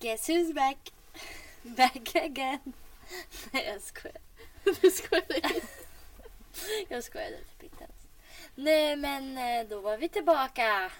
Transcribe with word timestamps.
Guess 0.00 0.28
who's 0.28 0.52
back? 0.54 0.92
Back 1.62 2.14
again. 2.16 2.72
Nej 3.52 3.64
jag 3.66 3.82
skojar. 3.82 4.16
Du 4.80 4.90
skojar 4.90 5.36
inte. 5.36 5.66
Jag 6.88 7.04
skojade 7.04 7.36
typ 7.36 7.62
inte 7.62 7.84
ens. 7.84 7.96
Nej 8.54 8.96
men 8.96 9.38
eh, 9.38 9.68
då 9.68 9.80
var 9.80 9.96
vi 9.96 10.08
tillbaka. 10.08 10.92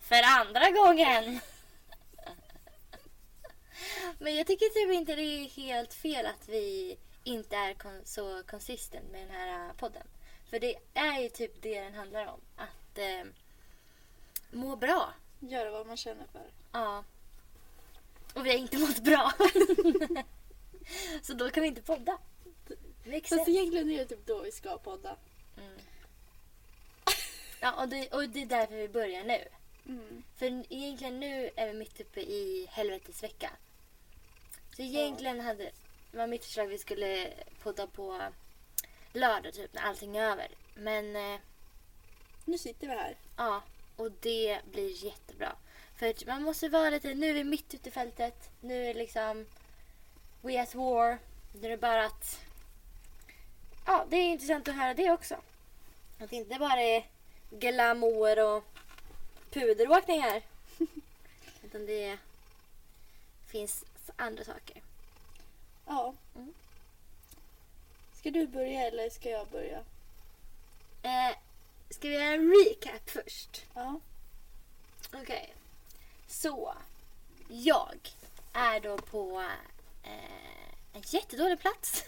För 0.00 0.22
andra 0.22 0.70
gången. 0.70 1.40
Men 4.18 4.36
jag 4.36 4.46
tycker 4.46 4.66
typ 4.66 4.92
inte 4.94 5.14
det 5.16 5.22
är 5.22 5.48
helt 5.48 5.94
fel 5.94 6.26
att 6.26 6.48
vi 6.48 6.96
inte 7.24 7.56
är 7.56 7.74
kon- 7.74 8.04
så 8.04 8.42
consistent 8.42 9.12
med 9.12 9.20
den 9.20 9.30
här 9.30 9.66
eh, 9.66 9.72
podden. 9.72 10.06
För 10.50 10.58
det 10.60 10.74
är 10.94 11.20
ju 11.20 11.28
typ 11.28 11.62
det 11.62 11.80
den 11.80 11.94
handlar 11.94 12.26
om. 12.26 12.40
Att 12.56 12.98
eh, 12.98 13.24
må 14.50 14.76
bra. 14.76 15.14
Göra 15.40 15.70
vad 15.70 15.86
man 15.86 15.96
känner 15.96 16.26
för. 16.32 16.50
Ja. 16.72 17.04
Och 18.34 18.46
vi 18.46 18.50
har 18.50 18.56
inte 18.58 18.78
mått 18.78 18.98
bra. 19.00 19.32
så 21.22 21.34
då 21.34 21.50
kan 21.50 21.62
vi 21.62 21.68
inte 21.68 21.82
podda. 21.82 22.18
Makes 23.04 23.28
Fast 23.28 23.28
sense. 23.28 23.50
egentligen 23.50 23.90
är 23.90 23.98
det 23.98 24.04
typ 24.04 24.26
då 24.26 24.42
vi 24.42 24.52
ska 24.52 24.78
podda. 24.78 25.16
Mm. 25.56 25.78
Ja, 27.60 27.82
och 27.82 27.88
det, 27.88 28.08
och 28.14 28.28
det 28.28 28.42
är 28.42 28.46
därför 28.46 28.74
vi 28.76 28.88
börjar 28.88 29.24
nu. 29.24 29.44
Mm. 29.86 30.22
För 30.36 30.46
egentligen 30.72 31.20
nu 31.20 31.50
är 31.56 31.66
vi 31.66 31.72
mitt 31.74 32.00
uppe 32.00 32.20
i 32.20 32.66
helvetets 32.70 33.22
vecka. 33.22 33.50
Så 34.76 34.82
egentligen 34.82 35.40
hade, 35.40 35.70
var 36.12 36.26
mitt 36.26 36.44
förslag 36.44 36.66
att 36.66 36.72
vi 36.72 36.78
skulle 36.78 37.32
podda 37.62 37.86
på 37.86 38.22
lördag 39.12 39.54
typ 39.54 39.74
när 39.74 39.82
allting 39.82 40.16
är 40.16 40.22
över. 40.30 40.48
Men 40.74 41.16
eh, 41.16 41.40
Nu 42.44 42.58
sitter 42.58 42.86
vi 42.86 42.92
här. 42.92 43.16
ja, 43.36 43.62
och 43.96 44.12
det 44.20 44.60
blir 44.72 45.04
jättebra. 45.04 45.56
För 45.98 46.26
man 46.26 46.42
måste 46.42 46.68
vara 46.68 46.90
lite, 46.90 47.14
nu 47.14 47.30
är 47.30 47.34
vi 47.34 47.44
mitt 47.44 47.74
ute 47.74 47.88
i 47.88 47.92
fältet. 47.92 48.50
Nu 48.60 48.86
är 48.86 48.94
liksom 48.94 49.46
We 50.40 50.62
at 50.62 50.74
war. 50.74 51.18
Nu 51.52 51.66
är 51.66 51.70
det 51.70 51.76
bara 51.76 52.06
att 52.06 52.40
Ja, 53.86 54.06
det 54.08 54.16
är 54.16 54.32
intressant 54.32 54.68
att 54.68 54.74
höra 54.74 54.94
det 54.94 55.10
också. 55.10 55.34
Att 56.18 56.30
det 56.30 56.36
inte 56.36 56.58
bara 56.58 56.80
är 56.82 57.06
glamour 57.50 58.44
och 58.44 58.64
puderåkningar. 59.50 60.42
Utan 61.64 61.86
det 61.86 62.18
finns 63.46 63.84
andra 64.16 64.44
saker. 64.44 64.82
Ja. 65.86 66.14
Mm. 66.36 66.54
Ska 68.18 68.30
du 68.30 68.46
börja 68.46 68.82
eller 68.82 69.10
ska 69.10 69.28
jag 69.30 69.48
börja? 69.48 69.78
Eh, 71.02 71.36
ska 71.90 72.08
vi 72.08 72.14
göra 72.14 72.34
en 72.34 72.54
recap 72.54 73.10
först? 73.10 73.66
Ja. 73.74 74.00
Okej. 75.14 75.54
Så. 76.28 76.74
Jag 77.48 78.10
är 78.52 78.80
då 78.80 78.98
på 78.98 79.44
eh, 80.02 80.68
en 80.92 81.02
jättedålig 81.06 81.60
plats. 81.60 82.04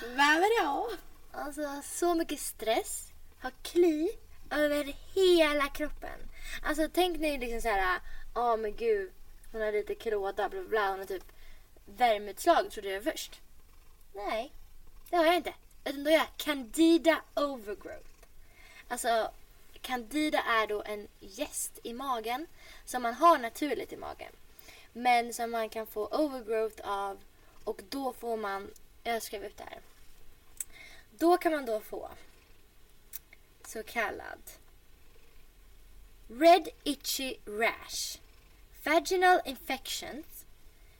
Vem 0.00 0.42
är 0.42 0.62
jag? 0.62 0.86
Alltså 1.32 1.82
så 1.84 2.14
mycket 2.14 2.40
stress. 2.40 3.08
Har 3.40 3.52
kli 3.62 4.08
över 4.50 4.96
hela 5.14 5.68
kroppen. 5.68 6.20
Alltså 6.62 6.88
tänk 6.92 7.18
ni 7.18 7.38
liksom 7.38 7.60
så 7.60 7.68
här. 7.68 8.00
Ja 8.34 8.56
men 8.56 8.76
gud. 8.76 9.12
Hon 9.52 9.60
har 9.60 9.72
lite 9.72 9.94
klåda 9.94 10.48
bla 10.48 10.62
bla. 10.62 10.90
Hon 10.90 10.98
har 10.98 11.06
typ 11.06 11.32
värmeutslag 11.84 12.70
trodde 12.70 12.88
jag 12.88 13.04
först. 13.04 13.40
Nej. 14.14 14.52
Det 15.10 15.16
har 15.16 15.24
jag 15.24 15.36
inte. 15.36 15.54
Utan 15.84 16.04
då 16.04 16.10
har 16.10 16.18
jag 16.18 16.36
candida 16.36 17.22
overgrowth. 17.34 18.10
Alltså 18.88 19.30
candida 19.80 20.38
är 20.38 20.66
då 20.66 20.82
en 20.82 21.08
gäst 21.20 21.78
i 21.82 21.92
magen 21.92 22.46
som 22.84 23.02
man 23.02 23.14
har 23.14 23.38
naturligt 23.38 23.92
i 23.92 23.96
magen. 23.96 24.32
Men 24.92 25.32
som 25.32 25.50
man 25.50 25.68
kan 25.68 25.86
få 25.86 26.06
overgrowth 26.06 26.88
av 26.88 27.18
och 27.64 27.82
då 27.88 28.12
får 28.12 28.36
man, 28.36 28.70
jag 29.02 29.22
skrev 29.22 29.44
ut 29.44 29.56
det 29.56 29.64
här. 29.64 29.80
Då 31.10 31.36
kan 31.36 31.52
man 31.52 31.66
då 31.66 31.80
få 31.80 32.10
så 33.66 33.82
kallad 33.82 34.40
Red 36.28 36.68
Itchy 36.84 37.36
Rash, 37.46 38.18
Vaginal 38.84 39.40
Infections, 39.44 40.44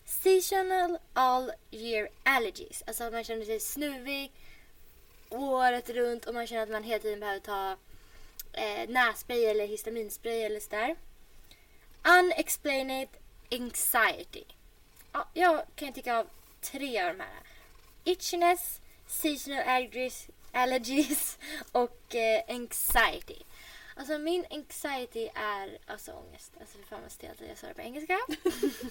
Seasonal 0.05 0.99
All 1.13 1.53
Year 1.71 2.09
Allergies. 2.23 2.83
Alltså 2.87 3.05
att 3.05 3.13
man 3.13 3.25
känner 3.25 3.45
sig 3.45 3.61
snuvig 3.61 4.33
året 5.31 5.91
runt 5.91 6.25
och 6.25 6.35
man 6.35 6.47
känner 6.47 6.63
att 6.63 6.71
man 6.71 6.85
hela 6.85 7.03
tiden 7.03 7.21
behöver 7.21 7.41
ta 7.41 7.77
eh, 8.53 8.89
nässpray 8.89 9.45
eller 9.45 9.67
histaminspray 9.67 10.43
eller 10.43 10.61
sådär. 10.61 10.97
Unexplained 12.05 13.09
Anxiety. 13.53 14.45
Ja, 15.13 15.29
jag 15.33 15.63
kan 15.77 15.93
tycka 15.93 16.17
av 16.17 16.27
tre 16.61 17.03
av 17.03 17.17
de 17.17 17.21
här. 17.21 17.43
Itchiness, 18.05 18.81
seasonal 19.07 19.63
allergies, 19.69 20.29
allergies 20.53 21.39
och 21.73 22.15
eh, 22.15 22.43
anxiety. 22.49 23.39
Alltså 23.97 24.19
min 24.19 24.45
anxiety 24.51 25.29
är 25.35 25.79
alltså 25.87 26.13
ångest. 26.13 26.53
Alltså 26.61 26.79
för 26.79 26.85
fan 26.87 27.03
vad 27.03 27.13
stelt 27.13 27.41
att 27.43 27.49
jag 27.49 27.59
sa 27.59 27.67
det 27.67 27.75
på 27.75 27.81
engelska. 27.81 28.19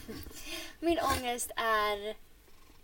min 0.79 0.99
ångest 0.99 1.51
är 1.55 2.15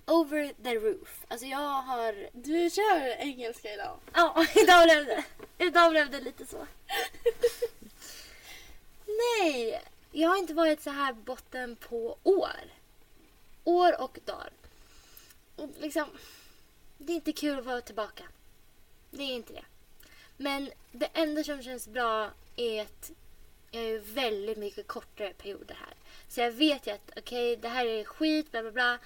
over 0.06 0.54
the 0.64 0.76
roof. 0.76 1.26
Alltså 1.28 1.46
jag 1.48 1.82
har... 1.82 2.30
Du 2.34 2.70
kör 2.70 3.08
engelska 3.08 3.74
idag. 3.74 4.00
Ja, 4.14 4.46
idag 4.56 4.84
blev 4.84 5.06
det. 5.06 5.24
Idag 5.58 5.92
blev 5.92 6.12
det 6.12 6.20
lite 6.20 6.46
så. 6.46 6.68
Nej, 9.06 9.82
jag 10.12 10.30
har 10.30 10.38
inte 10.38 10.54
varit 10.54 10.82
så 10.82 10.90
här 10.90 11.14
botten 11.14 11.76
på 11.76 12.18
år. 12.24 12.62
År 13.64 14.02
och 14.02 14.20
dagar. 14.26 14.50
Och 15.56 15.70
liksom, 15.80 16.06
det 16.98 17.14
är 17.14 17.16
inte 17.16 17.32
kul 17.32 17.60
att 17.60 17.66
vara 17.66 17.82
tillbaka. 17.82 18.24
Det 19.12 19.24
är 19.24 19.36
inte 19.36 19.54
det. 19.54 19.66
Men 20.38 20.72
det 20.92 21.10
enda 21.14 21.44
som 21.44 21.64
känns 21.64 21.88
bra 21.88 22.32
är 22.56 22.82
att 22.82 23.12
jag 23.72 23.84
är 23.84 24.00
väldigt 24.00 24.58
mycket 24.58 24.88
kortare 24.88 25.34
perioder 25.34 25.76
här. 25.76 25.94
Så 26.28 26.42
jag 26.42 26.52
vet 26.52 26.88
ju 26.88 26.92
att 26.92 27.12
okej, 27.18 27.58
det 27.58 27.70
här 27.70 27.86
är 27.86 28.04
skit, 28.04 28.52
bla 28.52 28.62
bla 28.62 28.72
bla. 28.72 29.00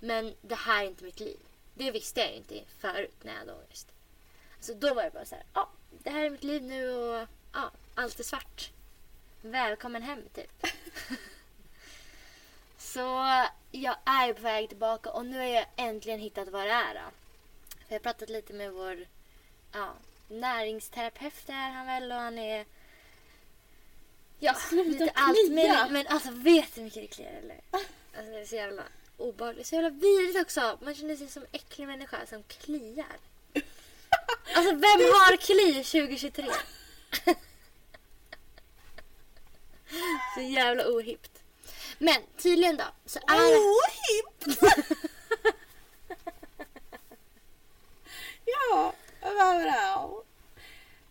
Men 0.00 0.34
det 0.40 0.54
här 0.54 0.84
är 0.84 0.88
inte 0.88 1.04
mitt 1.04 1.20
liv. 1.20 1.38
Det 1.74 1.90
visste 1.90 2.20
jag 2.20 2.32
inte 2.32 2.60
förut 2.78 3.14
när 3.22 3.32
jag 3.32 3.38
hade 3.38 3.52
ångest. 3.52 3.88
Så 4.60 4.74
då 4.74 4.94
var 4.94 5.02
det 5.02 5.10
bara 5.10 5.24
så 5.24 5.34
här, 5.34 5.44
ja, 5.54 5.68
det 5.90 6.10
här 6.10 6.24
är 6.24 6.30
mitt 6.30 6.44
liv 6.44 6.62
nu 6.62 6.90
och 6.90 7.28
ja, 7.52 7.70
allt 7.94 8.20
är 8.20 8.24
svart. 8.24 8.70
Välkommen 9.42 10.02
hem 10.02 10.22
typ. 10.34 10.66
Så 12.78 13.00
jag 13.70 13.96
är 14.04 14.32
på 14.32 14.42
väg 14.42 14.68
tillbaka 14.68 15.10
och 15.10 15.26
nu 15.26 15.38
har 15.38 15.44
jag 15.44 15.66
äntligen 15.76 16.20
hittat 16.20 16.48
vad 16.48 16.66
det 16.66 16.72
är. 16.72 16.94
Då. 16.94 17.00
För 17.68 17.84
jag 17.88 17.94
har 17.94 17.98
pratat 17.98 18.28
lite 18.28 18.52
med 18.52 18.72
vår 18.72 19.06
ja, 19.72 19.94
näringsterapeut 20.28 21.48
är 21.48 21.70
han 21.70 21.86
väl 21.86 22.12
och 22.12 22.18
han 22.18 22.38
är 22.38 22.64
ja, 24.38 24.54
Sluta 24.68 24.90
lite 24.90 25.10
allt 25.14 25.52
möjligt. 25.52 25.90
Men 25.90 26.06
alltså 26.06 26.30
vet 26.30 26.74
du 26.74 26.80
hur 26.80 26.84
mycket 26.84 27.02
det 27.02 27.14
kliar 27.16 27.32
eller? 27.32 27.60
Alltså 27.72 28.32
det 28.32 28.40
är 28.40 28.46
så 28.46 28.56
jävla 28.56 28.82
obehagligt. 29.16 29.66
Så 29.66 29.74
jävla 29.74 29.90
vidrigt 29.90 30.40
också. 30.40 30.78
Man 30.82 30.94
känner 30.94 31.16
sig 31.16 31.28
som 31.28 31.42
en 31.42 31.48
äcklig 31.52 31.86
människa 31.86 32.26
som 32.26 32.42
kliar. 32.42 33.16
Alltså 34.54 34.72
vem 34.72 35.00
har 35.00 35.36
kli 35.36 35.84
2023? 35.84 36.44
så 40.34 40.40
jävla 40.40 40.88
ohippt. 40.88 41.42
Men 41.98 42.16
tydligen 42.36 42.76
då 42.76 42.84
så 43.06 43.18
är 43.18 43.50
det... 43.50 43.58
Ohipp! 43.58 44.58
ja, 48.44 48.94
jag? 49.66 50.22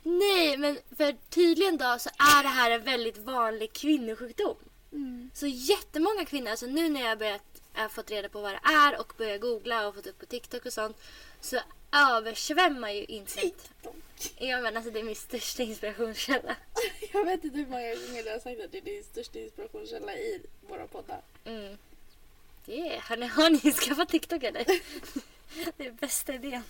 Nej 0.04 0.58
men 0.58 0.78
för 0.98 1.16
tydligen 1.30 1.78
då 1.78 1.98
så 2.00 2.10
är 2.10 2.44
det 2.44 2.50
här 2.50 2.72
en 2.72 2.84
väldigt 2.84 3.18
vanlig 3.18 3.74
kvinnosjukdom. 3.74 4.58
Mm. 4.92 5.32
Så 5.34 5.48
jättemånga 5.48 6.26
kvinnor, 6.26 6.52
alltså 6.52 6.66
nu 6.66 6.90
när 6.90 7.02
jag 7.02 7.10
har 7.10 7.16
börjat, 7.16 7.62
jag 7.74 7.82
har 7.82 7.90
fått 7.90 8.12
reda 8.12 8.30
på 8.30 8.42
vad 8.42 8.52
det 8.52 8.60
är 8.64 9.00
och 9.00 9.14
börjat 9.18 9.42
googla 9.42 9.88
och 9.88 9.96
fått 9.96 10.08
upp 10.08 10.20
på 10.20 10.26
TikTok 10.26 10.66
och 10.66 10.74
sånt 10.74 10.98
så 11.42 11.58
översvämmar 11.92 12.90
ju 12.90 13.06
internet. 13.06 13.72
Ja 14.38 14.62
men 14.62 14.78
alltså 14.78 14.92
det 14.92 15.00
är 15.00 15.04
min 15.04 15.16
största 15.16 15.64
inspirationskälla. 15.64 16.56
Jag 17.14 17.26
vet 17.26 17.44
inte 17.44 17.58
hur 17.58 17.66
många 17.66 17.96
gånger 17.96 18.24
du 18.24 18.30
har 18.30 18.40
sagt 18.40 18.62
att 18.62 18.72
det 18.72 18.78
är 18.78 18.82
din 18.82 19.04
största 19.04 19.40
inspirationskälla 19.40 20.14
i 20.14 20.42
våra 20.68 20.88
poddar. 20.88 21.22
Mm. 21.46 21.78
Det 22.66 22.96
är, 22.96 23.00
har, 23.00 23.18
ni, 23.18 23.28
har 23.28 23.50
ni 23.50 23.72
skaffat 23.72 24.10
TikTok 24.10 24.44
eller? 24.44 24.66
det 25.78 25.86
är 25.86 25.92
bästa 25.92 26.34
idén. 26.34 26.64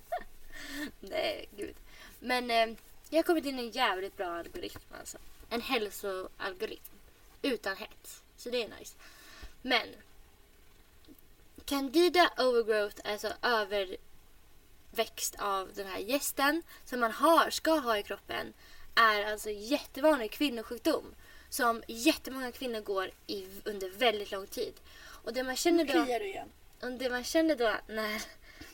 Nej, 1.00 1.48
gud. 1.56 1.74
Men 2.20 2.50
eh, 2.50 2.76
jag 3.10 3.18
har 3.18 3.22
kommit 3.22 3.44
in 3.44 3.58
i 3.58 3.62
en 3.62 3.70
jävligt 3.70 4.16
bra 4.16 4.26
algoritm 4.26 4.80
alltså. 4.98 5.18
En 5.50 5.62
hälsoalgoritm. 5.62 6.94
Utan 7.42 7.76
hets. 7.76 8.22
Så 8.36 8.50
det 8.50 8.62
är 8.62 8.68
nice. 8.78 8.96
Men. 9.62 9.88
Candida 11.66 12.30
overgrowth 12.38 13.00
är 13.04 13.12
alltså 13.12 13.32
överväxt 13.42 15.36
av 15.38 15.70
den 15.74 15.86
här 15.86 15.98
gästen 15.98 16.62
som 16.84 17.00
man 17.00 17.12
har, 17.12 17.50
ska 17.50 17.70
ha 17.70 17.98
i 17.98 18.02
kroppen 18.02 18.52
är 18.94 19.32
alltså 19.32 19.50
jättevanlig 19.50 20.30
kvinnosjukdom. 20.30 21.14
som 21.48 21.82
jättemånga 21.88 22.52
kvinnor 22.52 22.80
går 22.80 23.10
i 23.26 23.46
under 23.64 23.90
väldigt 23.90 24.30
lång 24.30 24.46
tid. 24.46 24.74
Och 25.24 25.32
det 25.32 25.42
man 25.42 25.56
känner 25.56 25.84
då, 25.84 26.00
och 26.86 26.92
det 26.92 27.10
man 27.10 27.24
känner 27.24 27.56
då 27.56 27.76
när 27.88 28.22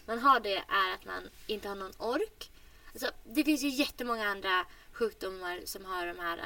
man 0.06 0.18
har 0.18 0.40
det 0.40 0.56
är 0.56 0.94
att 0.94 1.04
man 1.04 1.30
inte 1.46 1.68
har 1.68 1.74
någon 1.74 1.92
ork. 1.98 2.50
Alltså, 2.92 3.10
det 3.24 3.44
finns 3.44 3.62
ju 3.62 3.68
jättemånga 3.68 4.28
andra 4.28 4.66
sjukdomar 4.92 5.60
som 5.64 5.84
har 5.84 6.06
de 6.06 6.18
här 6.18 6.38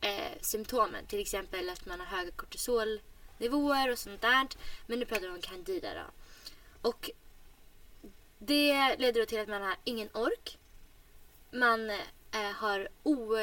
eh, 0.00 0.40
symptomen. 0.40 1.06
Till 1.06 1.20
exempel 1.20 1.70
att 1.70 1.86
man 1.86 2.00
har 2.00 2.06
höga 2.06 2.32
kortisolnivåer 3.40 3.92
och 3.92 3.98
sånt 3.98 4.20
där. 4.20 4.48
Men 4.86 4.98
nu 4.98 5.04
pratar 5.04 5.22
vi 5.22 5.28
om 5.28 5.40
candida 5.40 5.94
då. 5.94 6.10
Och 6.88 7.10
det 8.38 8.96
leder 8.98 9.20
då 9.20 9.26
till 9.26 9.40
att 9.40 9.48
man 9.48 9.62
har 9.62 9.76
ingen 9.84 10.08
ork. 10.14 10.58
Man 11.50 11.90
eh, 11.90 12.52
har 12.54 12.88
o... 13.02 13.36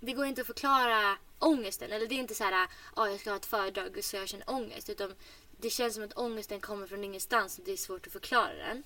Det 0.00 0.12
går 0.12 0.26
inte 0.26 0.40
att 0.40 0.46
förklara 0.46 1.16
ångesten. 1.38 1.92
Eller 1.92 2.06
det 2.06 2.14
är 2.14 2.18
inte 2.18 2.34
så 2.34 2.44
här, 2.44 2.68
ah, 2.94 3.06
jag 3.06 3.20
ska 3.20 3.30
ha 3.30 3.36
ett 3.36 3.46
föredrag 3.46 4.04
så 4.04 4.16
jag 4.16 4.28
känner 4.28 4.50
ångest. 4.50 4.90
Utan 4.90 5.14
det 5.60 5.70
känns 5.70 5.94
som 5.94 6.04
att 6.04 6.18
ångesten 6.18 6.60
kommer 6.60 6.86
från 6.86 7.04
ingenstans 7.04 7.58
och 7.58 7.64
det 7.64 7.72
är 7.72 7.76
svårt 7.76 8.06
att 8.06 8.12
förklara 8.12 8.54
den. 8.54 8.82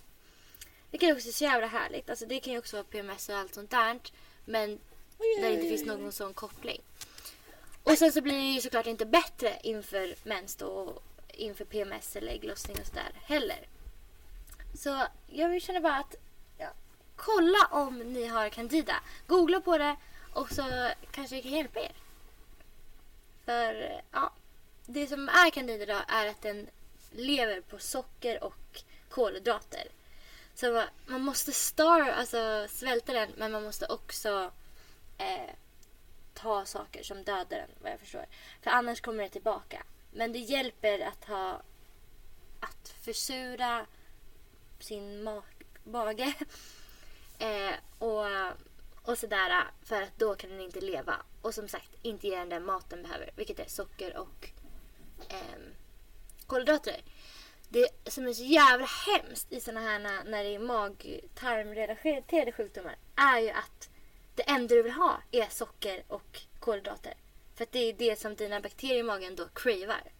Det 0.91 0.99
kan 0.99 1.13
också 1.13 1.27
vara 1.27 1.33
så 1.33 1.45
jävla 1.45 1.67
härligt. 1.67 2.11
Alltså 2.11 2.27
det 2.27 2.41
kan 2.41 2.53
ju 2.53 2.59
också 2.59 2.77
vara 2.77 2.85
PMS 2.85 3.29
och 3.29 3.37
allt 3.37 3.55
sånt 3.55 3.71
där. 3.71 4.01
Men 4.45 4.79
där 5.19 5.43
det 5.43 5.55
inte 5.55 5.69
finns 5.69 5.85
någon 5.85 6.13
sån 6.13 6.35
koppling. 6.35 6.81
Och 7.87 7.99
sen 7.99 8.13
så 8.13 8.21
blir 8.21 8.35
det 8.35 8.41
ju 8.41 8.61
såklart 8.61 8.87
inte 8.87 9.07
bättre 9.07 9.59
inför 9.63 10.15
mens 10.23 10.57
då, 10.57 10.67
och 10.67 11.03
inför 11.29 11.65
PMS 11.65 12.17
eller 12.17 12.33
ägglossning 12.33 12.77
och 12.81 12.87
sådär 12.87 13.13
heller. 13.25 13.69
Så 14.75 15.07
jag 15.27 15.49
vill 15.49 15.63
känna 15.63 15.81
bara 15.81 15.97
att 15.97 16.15
ja, 16.59 16.69
kolla 17.17 17.69
om 17.71 17.99
ni 17.99 18.27
har 18.27 18.49
candida. 18.49 18.95
Googla 19.27 19.61
på 19.61 19.79
det 19.79 19.97
och 20.33 20.53
så 20.53 20.91
kanske 21.11 21.37
det 21.37 21.43
kan 21.43 21.51
hjälpa 21.51 21.81
er. 21.81 21.93
För 23.45 24.03
ja, 24.13 24.33
det 24.87 25.07
som 25.07 25.29
är 25.29 25.51
candida 25.51 25.87
då 25.87 26.01
är 26.09 26.27
att 26.27 26.43
den 26.43 26.67
lever 27.11 27.61
på 27.61 27.79
socker 27.79 28.45
och 28.45 28.83
kolhydrater. 29.09 29.89
Så 30.55 30.85
man 31.07 31.21
måste 31.21 31.53
starve, 31.53 32.15
alltså 32.15 32.67
svälta 32.69 33.13
den 33.13 33.31
men 33.37 33.53
man 33.53 33.65
måste 33.65 33.87
också 33.87 34.51
eh, 35.19 35.51
ta 36.37 36.65
saker 36.65 37.03
som 37.03 37.23
dödar 37.25 37.47
den 37.59 37.71
vad 37.81 37.93
jag 37.93 38.01
förstår. 38.01 38.27
För 38.63 38.71
annars 38.71 39.01
kommer 39.01 39.23
det 39.23 39.29
tillbaka. 39.29 39.83
Men 40.13 40.33
det 40.33 40.39
hjälper 40.39 41.01
att 41.01 41.25
ha 41.25 41.63
att 42.61 42.89
försura 42.89 43.87
sin 44.81 45.29
ma- 45.29 45.43
mage 45.85 46.35
eh, 47.39 47.75
och, 47.99 48.27
och 49.03 49.19
sådär 49.19 49.65
för 49.83 50.03
att 50.03 50.19
då 50.19 50.35
kan 50.35 50.51
den 50.51 50.61
inte 50.61 50.81
leva. 50.81 51.15
Och 51.43 51.55
som 51.55 51.69
sagt 51.69 51.91
inte 52.03 52.27
ge 52.27 52.37
den 52.37 52.49
den 52.49 52.65
mat 52.65 52.91
den 52.91 53.03
behöver 53.03 53.31
vilket 53.37 53.59
är 53.59 53.69
socker 53.69 54.17
och 54.17 54.51
eh, 55.29 55.61
kolhydrater. 56.47 57.01
Det 57.69 58.11
som 58.11 58.27
är 58.27 58.33
så 58.33 58.45
jävla 58.45 58.87
hemskt 58.87 59.53
i 59.53 59.61
sådana 59.61 59.81
här 59.81 59.99
när, 59.99 60.25
när 60.25 60.45
det 60.45 60.55
är 60.55 60.59
mag-tarmrelaterade 60.59 62.53
sjukdomar 62.53 62.97
är 63.17 63.39
ju 63.39 63.51
att 63.51 63.89
det 64.37 64.43
enda 64.43 64.75
du 64.75 64.83
vill 64.83 64.93
ha 64.93 65.23
är 65.31 65.49
socker 65.49 66.05
och 66.09 66.41
kolhydrater. 66.61 67.15
För 67.55 67.65
att 67.65 67.73
det 67.73 67.79
är 67.79 67.93
det 67.93 68.19
som 68.19 68.37
dina 68.37 68.61
bakterier 68.61 68.99
i 68.99 69.03
magen 69.03 69.37
då 69.37 69.49
cravar. 69.49 70.13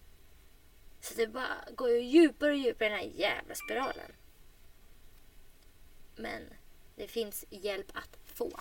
Så 1.01 1.13
det 1.15 1.27
bara 1.27 1.57
går 1.75 1.89
ju 1.89 2.01
djupare 2.01 2.51
och 2.51 2.57
djupare 2.57 2.87
i 2.87 2.89
den 2.89 2.99
här 2.99 3.11
jävla 3.15 3.55
spiralen. 3.55 4.11
Men 6.15 6.53
det 6.95 7.07
finns 7.07 7.45
hjälp 7.49 7.91
att 7.93 8.17
få. 8.35 8.51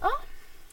Ja, 0.00 0.12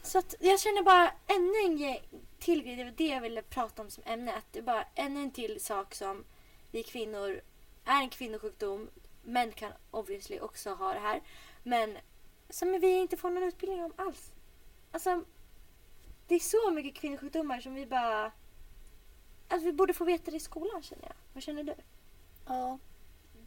så 0.03 0.17
att 0.17 0.35
jag 0.39 0.59
känner 0.59 0.83
bara 0.83 1.13
ännu 1.27 1.85
en 1.85 1.97
till 2.39 2.63
grej. 2.63 2.75
Det 2.75 2.83
var 2.83 2.91
det 2.91 3.07
jag 3.07 3.21
ville 3.21 3.41
prata 3.41 3.81
om 3.81 3.89
som 3.89 4.03
ämne. 4.05 4.33
Att 4.33 4.45
det 4.51 4.59
är 4.59 4.63
bara 4.63 4.85
ännu 4.95 5.21
en 5.21 5.31
till 5.31 5.61
sak 5.61 5.95
som 5.95 6.25
vi 6.71 6.83
kvinnor 6.83 7.41
är 7.85 8.01
en 8.01 8.09
kvinnosjukdom. 8.09 8.89
Män 9.23 9.51
kan 9.51 9.71
obviously 9.91 10.39
också 10.39 10.73
ha 10.73 10.93
det 10.93 10.99
här. 10.99 11.21
Men 11.63 11.97
som 12.51 12.79
vi 12.79 12.97
inte 12.97 13.17
får 13.17 13.29
någon 13.29 13.43
utbildning 13.43 13.83
om 13.83 13.93
alls. 13.95 14.31
Alltså, 14.91 15.23
det 16.27 16.35
är 16.35 16.39
så 16.39 16.71
mycket 16.71 17.01
kvinnosjukdomar 17.01 17.59
som 17.61 17.73
vi 17.75 17.85
bara... 17.85 18.31
Att 19.47 19.63
vi 19.63 19.71
borde 19.73 19.93
få 19.93 20.05
veta 20.05 20.31
det 20.31 20.37
i 20.37 20.39
skolan 20.39 20.83
känner 20.83 21.03
jag. 21.05 21.15
Vad 21.33 21.43
känner 21.43 21.63
du? 21.63 21.75
Ja, 22.47 22.79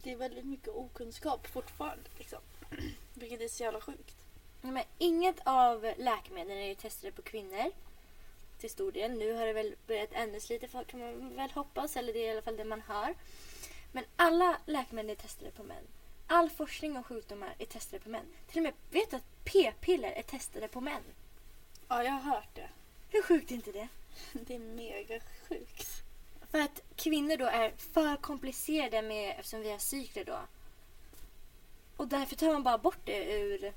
det 0.03 0.11
är 0.11 0.15
väldigt 0.15 0.45
mycket 0.45 0.67
okunskap 0.69 1.47
fortfarande. 1.47 2.03
Liksom. 2.17 2.39
Vilket 3.13 3.41
är 3.41 3.47
så 3.47 3.63
jävla 3.63 3.81
sjukt. 3.81 4.15
Ja, 4.61 4.71
men 4.71 4.83
inget 4.97 5.39
av 5.43 5.93
läkemedlen 5.97 6.57
är 6.57 6.67
ju 6.67 6.75
testade 6.75 7.11
på 7.11 7.21
kvinnor. 7.21 7.71
Till 8.59 8.69
stor 8.69 8.91
del. 8.91 9.11
Nu 9.11 9.33
har 9.33 9.45
det 9.45 9.53
väl 9.53 9.75
börjat 9.87 10.13
ändras 10.13 10.49
lite 10.49 10.67
för- 10.67 10.83
kan 10.83 10.99
man 10.99 11.35
väl 11.35 11.51
hoppas. 11.51 11.97
Eller 11.97 12.13
det 12.13 12.19
är 12.19 12.27
i 12.27 12.31
alla 12.31 12.41
fall 12.41 12.57
det 12.57 12.65
man 12.65 12.81
hör. 12.81 13.15
Men 13.91 14.03
alla 14.15 14.57
läkemedel 14.65 15.11
är 15.11 15.15
testade 15.15 15.51
på 15.51 15.63
män. 15.63 15.83
All 16.27 16.49
forskning 16.49 16.97
om 16.97 17.03
sjukdomar 17.03 17.55
är 17.59 17.65
testade 17.65 18.03
på 18.03 18.09
män. 18.09 18.25
Till 18.47 18.57
och 18.59 18.63
med, 18.63 18.73
vet 18.91 19.11
du 19.11 19.17
att 19.17 19.43
p-piller 19.43 20.11
är 20.11 20.21
testade 20.21 20.67
på 20.67 20.81
män? 20.81 21.01
Ja, 21.87 22.03
jag 22.03 22.11
har 22.11 22.35
hört 22.35 22.55
det. 22.55 22.69
Hur 23.09 23.21
sjukt 23.21 23.51
är 23.51 23.55
inte 23.55 23.71
det? 23.71 23.87
Det 24.33 24.55
är 24.55 24.59
mega 24.59 25.19
sjukt. 25.49 26.03
För 26.51 26.59
att 26.59 26.81
kvinnor 26.95 27.37
då 27.37 27.45
är 27.45 27.73
för 27.93 28.15
komplicerade 28.15 29.01
med, 29.01 29.35
eftersom 29.39 29.61
vi 29.61 29.71
har 29.71 29.77
cykler 29.77 30.25
då. 30.25 30.39
Och 31.97 32.07
därför 32.07 32.35
tar 32.35 32.53
man 32.53 32.63
bara 32.63 32.77
bort 32.77 32.99
det 33.05 33.33
ur, 33.33 33.73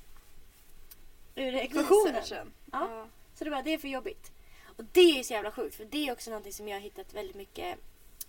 ur 1.35 1.55
ekvationen. 1.55 2.23
Ja. 2.31 2.45
Ja. 2.73 3.09
Så 3.35 3.45
det 3.45 3.51
bara, 3.51 3.63
det 3.63 3.75
är 3.75 3.79
för 3.79 3.89
jobbigt. 3.89 4.33
Och 4.77 4.85
det 4.93 5.19
är 5.19 5.23
så 5.23 5.33
jävla 5.33 5.51
sjukt 5.51 5.77
för 5.77 5.85
det 5.85 6.09
är 6.09 6.13
också 6.13 6.31
någonting 6.31 6.53
som 6.53 6.69
jag 6.69 6.77
har 6.77 6.81
hittat 6.81 7.15
väldigt 7.15 7.37
mycket 7.37 7.79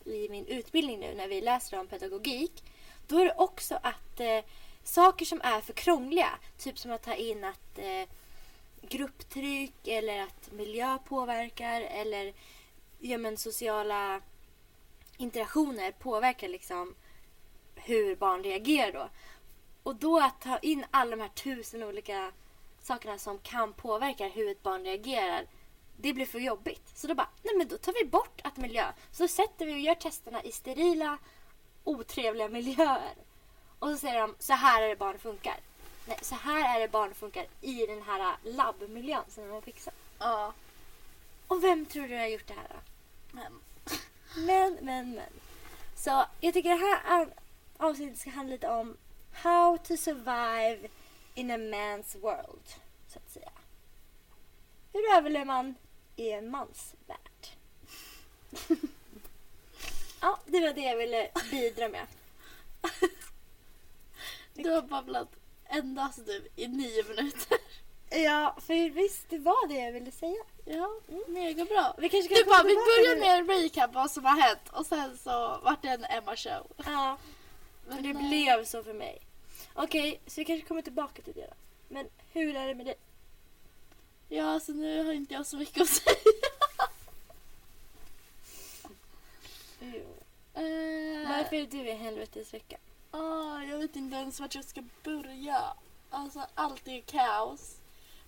i 0.06 0.30
min 0.30 0.46
utbildning 0.46 1.00
nu 1.00 1.14
när 1.16 1.28
vi 1.28 1.42
läser 1.42 1.80
om 1.80 1.88
pedagogik. 1.88 2.64
Då 3.10 3.20
är 3.20 3.26
det 3.26 3.34
också 3.38 3.80
att 3.84 4.20
eh, 4.20 4.44
saker 4.84 5.26
som 5.26 5.42
är 5.44 5.62
för 5.62 5.74
krångliga, 5.74 6.30
typ 6.58 6.80
som 6.80 6.92
att 6.92 7.04
ta 7.04 7.14
in 7.14 7.44
att 7.44 7.78
eh, 7.78 8.10
grupptryck 8.82 9.88
eller 9.88 10.22
att 10.22 10.52
miljö 10.52 10.98
påverkar 11.08 11.82
eller 11.82 12.34
ja, 13.00 13.18
men, 13.18 13.38
sociala 13.38 14.22
interaktioner 15.18 15.92
påverkar 15.92 16.48
liksom 16.48 16.96
hur 17.76 18.16
barn 18.16 18.44
reagerar 18.44 18.92
då. 18.92 19.10
Och 19.84 19.96
då 19.96 20.20
att 20.20 20.42
ta 20.42 20.58
in 20.58 20.86
alla 20.92 21.12
de 21.12 21.22
här 21.22 21.30
tusen 21.30 21.84
olika 21.84 22.32
sakerna 22.82 23.18
som 23.18 23.40
kan 23.40 23.74
påverka 23.74 24.28
hur 24.28 24.52
ett 24.52 24.64
barn 24.64 24.84
reagerar. 24.84 25.46
Det 25.98 26.14
blir 26.14 26.26
för 26.26 26.40
jobbigt. 26.40 26.92
Så 26.96 27.08
då 27.08 27.16
bara, 27.16 27.30
nej 27.44 27.56
men 27.58 27.68
då 27.68 27.78
tar 27.78 27.94
vi 28.04 28.10
bort 28.10 28.42
att 28.44 28.58
miljö. 28.58 28.86
Så 29.12 29.28
sätter 29.28 29.66
vi 29.66 29.74
och 29.74 29.80
gör 29.80 29.96
testerna 29.96 30.44
i 30.44 30.52
sterila, 30.52 31.18
otrevliga 31.90 32.48
miljöer. 32.50 33.16
Och 33.80 33.90
så 33.90 33.98
säger 33.98 34.20
de, 34.22 34.36
så 34.40 34.54
här 34.54 34.82
är 34.82 34.90
det 34.90 34.96
barn 34.96 35.20
funkar. 35.20 35.58
Nej, 36.08 36.18
så 36.22 36.36
här 36.36 36.76
är 36.76 36.80
det 36.80 36.88
barn 36.92 37.14
funkar 37.14 37.46
i 37.62 37.86
den 37.86 38.02
här 38.02 38.36
labbmiljön 38.44 39.24
som 39.30 39.44
de 39.44 39.50
har 39.54 39.62
fixat. 39.62 39.94
ja. 40.20 40.54
Och 41.48 41.64
vem 41.64 41.86
tror 41.86 42.08
du 42.08 42.18
har 42.18 42.26
gjort 42.26 42.48
det 42.48 42.54
här 42.54 42.68
då? 42.70 42.76
Men. 43.32 43.60
Men, 44.46 44.78
men, 44.82 45.12
men. 45.12 45.30
Så 45.96 46.26
jag 46.40 46.54
tycker 46.54 46.70
det 46.70 46.76
här 46.86 47.22
av- 47.22 47.34
avsnittet 47.78 48.20
ska 48.20 48.30
handla 48.30 48.52
lite 48.54 48.70
om 48.70 48.98
how 49.34 49.78
to 49.78 49.98
survive 49.98 50.88
in 51.36 51.52
a 51.52 51.58
man's 51.58 52.20
world. 52.22 52.68
Så 53.08 53.20
att 53.20 53.32
säga. 53.32 53.52
Hur 54.94 55.16
överlever 55.18 55.46
man 55.46 55.76
i 56.16 56.32
en 56.32 56.52
mans 56.52 56.96
värld? 57.08 57.48
ja, 60.22 60.40
det 60.46 60.60
var 60.60 60.74
det 60.74 60.82
jag 60.82 60.98
ville 60.98 61.30
bidra 61.52 61.90
med. 61.90 62.08
Du 64.54 64.70
har 64.70 64.82
babblat 64.82 65.28
endast 65.66 66.26
du 66.26 66.48
i 66.56 66.68
nio 66.68 67.04
minuter. 67.04 67.58
Ja, 68.10 68.56
för 68.62 68.90
visst, 68.90 69.30
det 69.30 69.38
var 69.38 69.68
det 69.68 69.76
jag 69.76 69.92
ville 69.92 70.12
säga. 70.12 70.44
Ja, 70.66 70.90
mega 71.28 71.66
bra. 71.66 71.96
Vi 71.98 72.10
kanske 72.10 72.36
Du 72.36 72.44
kan 72.44 72.50
bara, 72.50 72.58
komma 72.58 72.70
vi 72.70 72.76
börjar 72.76 73.20
med 73.20 73.40
en 73.40 73.64
recap 73.64 73.94
vad 73.94 74.12
som 74.12 74.26
har 74.26 74.42
hänt 74.42 74.70
och 74.72 74.86
sen 74.86 75.18
så 75.18 75.60
vart 75.64 75.82
det 75.82 75.88
en 75.88 76.06
Emma-show. 76.06 76.68
Ja, 76.86 77.18
men 77.88 78.04
det 78.04 78.10
eh, 78.10 78.30
blev 78.30 78.66
så 78.66 78.84
för 78.84 78.94
mig. 78.94 79.20
Okej, 79.74 80.20
så 80.28 80.42
vi 80.42 80.46
kanske 80.46 80.68
kommer 80.68 80.82
tillbaka 80.82 81.22
till 81.22 81.34
det 81.34 81.48
då. 81.48 81.54
Men 81.88 82.08
hur 82.32 82.56
är 82.56 82.68
det 82.68 82.76
med 82.76 82.86
dig? 82.86 82.96
Ja, 84.30 84.60
så 84.60 84.72
nu 84.72 85.06
har 85.06 85.14
inte 85.14 85.34
jag 85.34 85.46
så 85.46 85.58
mycket 85.58 85.82
att 85.82 85.90
säga. 85.90 86.16
Eh, 90.54 91.39
varför 91.52 91.78
är 91.78 91.84
du 91.84 91.90
i 91.90 91.94
helvetesvecka? 91.94 92.78
Oh, 93.12 93.22
ah, 93.22 93.64
jag 93.64 93.78
vet 93.78 93.96
inte 93.96 94.16
ens 94.16 94.40
vart 94.40 94.56
jag 94.56 94.66
ska 94.66 94.84
börja. 95.04 95.74
Alltså 96.10 96.46
allt 96.56 96.88
är 96.88 97.02
kaos. 97.02 97.82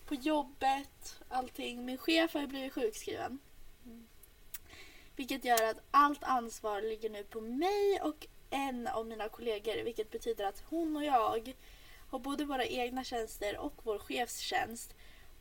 På 0.05 0.15
jobbet, 0.15 1.19
allting. 1.29 1.85
Min 1.85 1.97
chef 1.97 2.33
har 2.33 2.41
ju 2.41 2.47
blivit 2.47 2.73
sjukskriven. 2.73 3.39
Vilket 5.15 5.45
gör 5.45 5.63
att 5.63 5.77
allt 5.91 6.23
ansvar 6.23 6.81
ligger 6.81 7.09
nu 7.09 7.23
på 7.23 7.41
mig 7.41 8.01
och 8.01 8.27
en 8.49 8.87
av 8.87 9.07
mina 9.07 9.29
kollegor. 9.29 9.83
Vilket 9.83 10.11
betyder 10.11 10.45
att 10.45 10.63
hon 10.69 10.97
och 10.97 11.03
jag 11.03 11.53
har 12.09 12.19
både 12.19 12.45
våra 12.45 12.65
egna 12.65 13.03
tjänster 13.03 13.57
och 13.57 13.73
vår 13.83 13.97
chefstjänst. 13.97 14.93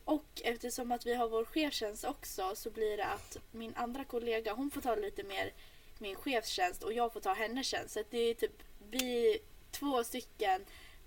och 0.05 0.43
eftersom 0.45 0.93
att 0.93 1.07
vi 1.07 1.15
har 1.15 1.29
vår 1.29 1.45
chefstjänst 1.45 2.05
också 2.05 2.53
så 2.55 2.71
blir 2.71 2.97
det 2.97 3.07
att 3.07 3.37
min 3.51 3.75
andra 3.77 4.05
kollega 4.05 4.55
hon 4.55 4.71
får 4.71 4.81
ta 4.81 4.95
lite 4.95 5.23
mer 5.23 5.53
min 6.01 6.17
chefstjänst 6.17 6.83
och 6.83 6.93
jag 6.93 7.13
får 7.13 7.21
ta 7.21 7.33
hennes 7.33 7.67
tjänst. 7.67 7.95
Så 7.95 8.03
det 8.11 8.19
är 8.19 8.35
typ 8.35 8.63
vi 8.91 9.39
två 9.71 10.05
stycken 10.05 10.65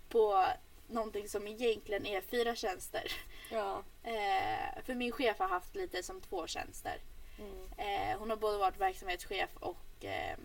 på 0.10 0.46
någonting 0.88 1.30
som 1.30 1.48
egentligen 1.48 2.06
är 2.06 2.22
fyra 2.22 2.56
tjänster. 2.56 3.12
Ja. 3.52 3.84
Eh, 4.04 4.84
för 4.86 4.96
min 4.96 5.12
chef 5.12 5.40
har 5.40 5.48
haft 5.48 5.76
lite 5.76 6.04
som 6.04 6.22
två 6.22 6.48
tjänster. 6.48 7.02
Mm. 7.40 7.68
Eh, 7.78 8.20
hon 8.20 8.30
har 8.30 8.38
både 8.38 8.58
varit 8.58 8.80
verksamhetschef 8.80 9.50
och 9.60 10.06
eh, 10.06 10.38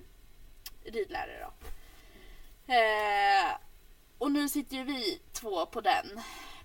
ridlärare. 0.85 1.47
Då. 1.47 1.69
Eh, 2.73 3.57
och 4.19 4.33
nu 4.33 4.49
sitter 4.49 4.77
ju 4.77 4.85
vi 4.85 5.21
två 5.33 5.67
på 5.67 5.81
den. 5.81 6.21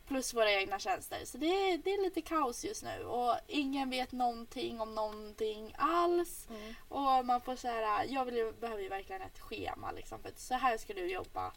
Plus 0.08 0.34
våra 0.34 0.52
egna 0.52 0.80
tjänster. 0.80 1.26
Så 1.26 1.38
det 1.38 1.46
är, 1.48 1.78
det 1.78 1.94
är 1.94 2.02
lite 2.04 2.22
kaos 2.22 2.66
just 2.66 2.84
nu. 2.84 3.04
Och 3.06 3.36
ingen 3.48 3.90
vet 3.90 4.12
någonting 4.12 4.82
om 4.82 4.96
någonting 4.96 5.76
alls. 5.78 6.48
Mm. 6.50 6.74
Och 6.90 7.26
man 7.26 7.42
får 7.42 7.56
så 7.56 7.68
här, 7.68 8.06
jag 8.10 8.26
vill, 8.26 8.36
ju- 8.36 8.52
behöver 8.52 8.82
ju 8.82 8.90
verkligen 8.90 9.22
ett 9.22 9.40
schema 9.40 9.92
liksom. 9.92 10.20
För 10.20 10.32
så 10.38 10.54
här 10.54 10.78
ska 10.78 10.94
du 10.94 11.06
jobba 11.12 11.52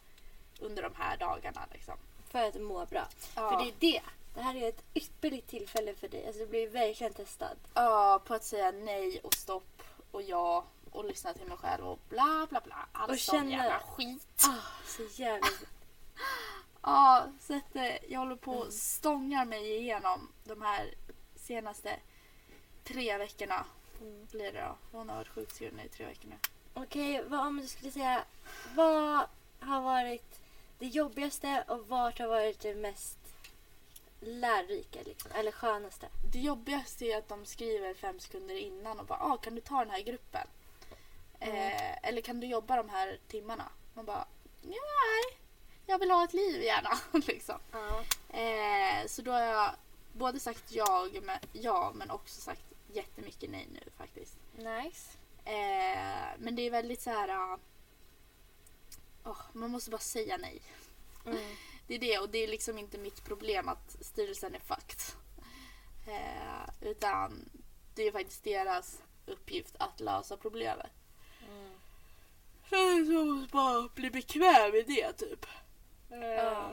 under 0.59 0.83
de 0.83 0.95
här 0.95 1.17
dagarna 1.17 1.61
liksom. 1.73 1.93
För 2.31 2.43
att 2.43 2.61
må 2.61 2.85
bra. 2.85 3.07
Ja. 3.35 3.49
För 3.49 3.57
det 3.65 3.69
är 3.69 3.75
det. 3.93 4.01
Det 4.35 4.41
här 4.41 4.55
är 4.55 4.69
ett 4.69 4.83
ypperligt 4.93 5.47
tillfälle 5.49 5.93
för 5.95 6.07
dig. 6.07 6.27
Alltså, 6.27 6.39
du 6.41 6.47
blir 6.47 6.69
verkligen 6.69 7.13
testad. 7.13 7.57
Ja, 7.73 8.21
på 8.25 8.33
att 8.33 8.43
säga 8.43 8.71
nej 8.71 9.19
och 9.23 9.33
stopp 9.33 9.83
och 10.11 10.21
ja 10.21 10.65
och 10.91 11.05
lyssna 11.05 11.33
till 11.33 11.45
mig 11.47 11.57
själv 11.57 11.87
och 11.87 11.99
bla 12.09 12.47
bla 12.49 12.61
bla. 12.61 12.87
All 12.91 13.09
Och 13.09 13.19
sån 13.19 13.35
känna- 13.39 13.51
jävla 13.51 13.79
skit. 13.79 14.45
Ah, 14.47 14.87
så 14.87 15.21
jävla... 15.21 15.47
Ja, 16.87 17.27
så 17.39 17.57
att 17.57 17.75
eh, 17.75 18.11
jag 18.11 18.19
håller 18.19 18.35
på 18.35 18.51
och 18.51 18.73
stångar 18.73 19.45
mig 19.45 19.77
igenom 19.77 20.31
de 20.43 20.61
här 20.61 20.93
senaste 21.35 21.99
tre 22.83 23.17
veckorna. 23.17 23.65
Mm. 24.01 24.27
Blir 24.31 24.51
det 24.51 24.61
då. 24.61 24.77
Hon 24.97 25.09
har 25.09 25.15
varit 25.15 25.27
sjukskriven 25.27 25.79
i 25.79 25.89
tre 25.89 26.05
veckor 26.05 26.29
nu. 26.29 26.35
Okej, 26.73 27.23
vad 27.27 27.47
om 27.47 27.57
du 27.57 27.67
skulle 27.67 27.91
säga... 27.91 28.23
Vad 28.75 29.27
har 29.59 29.81
varit 29.81 30.39
det 30.79 30.85
jobbigaste 30.85 31.63
och 31.67 31.87
vart 31.87 32.19
har 32.19 32.27
varit 32.27 32.59
det 32.59 32.75
mest 32.75 33.17
lärorika? 34.19 34.99
Liksom, 35.05 35.31
eller 35.31 35.51
skönaste? 35.51 36.07
Det 36.33 36.39
jobbigaste 36.39 37.05
är 37.05 37.17
att 37.17 37.29
de 37.29 37.45
skriver 37.45 37.93
fem 37.93 38.19
sekunder 38.19 38.55
innan 38.55 38.99
och 38.99 39.05
bara 39.05 39.19
ah, 39.19 39.37
kan 39.37 39.55
du 39.55 39.61
ta 39.61 39.79
den 39.79 39.89
här 39.89 40.01
gruppen? 40.01 40.47
Mm. 41.39 41.55
Eh, 41.55 42.09
eller 42.09 42.21
kan 42.21 42.39
du 42.39 42.47
jobba 42.47 42.75
de 42.75 42.89
här 42.89 43.19
timmarna? 43.27 43.69
Man 43.93 44.05
bara 44.05 44.25
nej, 44.61 45.37
jag 45.87 45.99
vill 45.99 46.11
ha 46.11 46.23
ett 46.23 46.33
liv 46.33 46.61
gärna. 46.61 46.99
liksom. 47.27 47.59
Ja. 47.71 48.03
eh, 48.39 49.07
så 49.07 49.21
då 49.21 49.31
har 49.31 49.41
jag 49.41 49.71
både 50.13 50.39
sagt 50.39 50.71
jag, 50.71 51.23
men, 51.23 51.39
ja 51.51 51.91
men 51.95 52.11
också 52.11 52.41
sagt 52.41 52.63
jättemycket 52.93 53.49
nej 53.49 53.67
nu 53.73 53.91
faktiskt. 53.97 54.37
Nice. 54.55 55.17
Eh, 55.45 56.37
men 56.37 56.55
det 56.55 56.61
är 56.61 56.71
väldigt 56.71 57.01
så 57.01 57.09
här. 57.09 57.59
åh, 59.23 59.41
man 59.53 59.71
måste 59.71 59.91
bara 59.91 59.97
säga 60.01 60.37
nej. 60.37 60.61
Mm. 61.25 61.37
Det 61.87 61.95
är 61.95 61.99
det 61.99 62.19
och 62.19 62.29
det 62.29 62.37
är 62.37 62.47
liksom 62.47 62.77
inte 62.77 62.97
mitt 62.97 63.23
problem 63.25 63.69
att 63.69 63.97
styrelsen 64.01 64.55
är 64.55 64.59
fucked. 64.59 64.99
Eh, 66.07 66.89
utan 66.89 67.49
det 67.95 68.07
är 68.07 68.11
faktiskt 68.11 68.43
deras 68.43 69.01
uppgift 69.25 69.75
att 69.79 69.99
lösa 69.99 70.37
problemet. 70.37 70.91
Mm. 71.47 71.71
Så 72.69 72.75
jag 73.13 73.27
måste 73.27 73.51
bara 73.51 73.89
bli 73.95 74.09
bekväm 74.09 74.71
med 74.71 74.85
det 74.87 75.13
typ. 75.13 75.45
Eh, 76.11 76.17
Ja. 76.19 76.71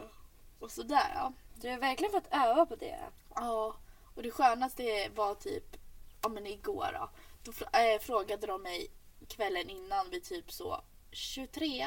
Och 0.60 0.70
sådär 0.70 1.12
ja. 1.14 1.32
Du 1.54 1.70
har 1.70 1.78
verkligen 1.78 2.12
fått 2.12 2.28
öva 2.32 2.66
på 2.66 2.76
det. 2.76 2.98
Ja, 3.34 3.76
och 4.14 4.22
det 4.22 4.30
skönaste 4.30 5.08
var 5.14 5.34
typ, 5.34 5.76
ja 6.22 6.28
men 6.28 6.46
igår 6.46 6.88
då. 6.92 7.10
Då 7.44 7.50
fr- 7.52 7.94
äh, 7.94 8.00
frågade 8.00 8.46
de 8.46 8.62
mig 8.62 8.90
kvällen 9.28 9.70
innan 9.70 10.10
vid 10.10 10.24
typ 10.24 10.52
så 10.52 10.80
23 11.12 11.86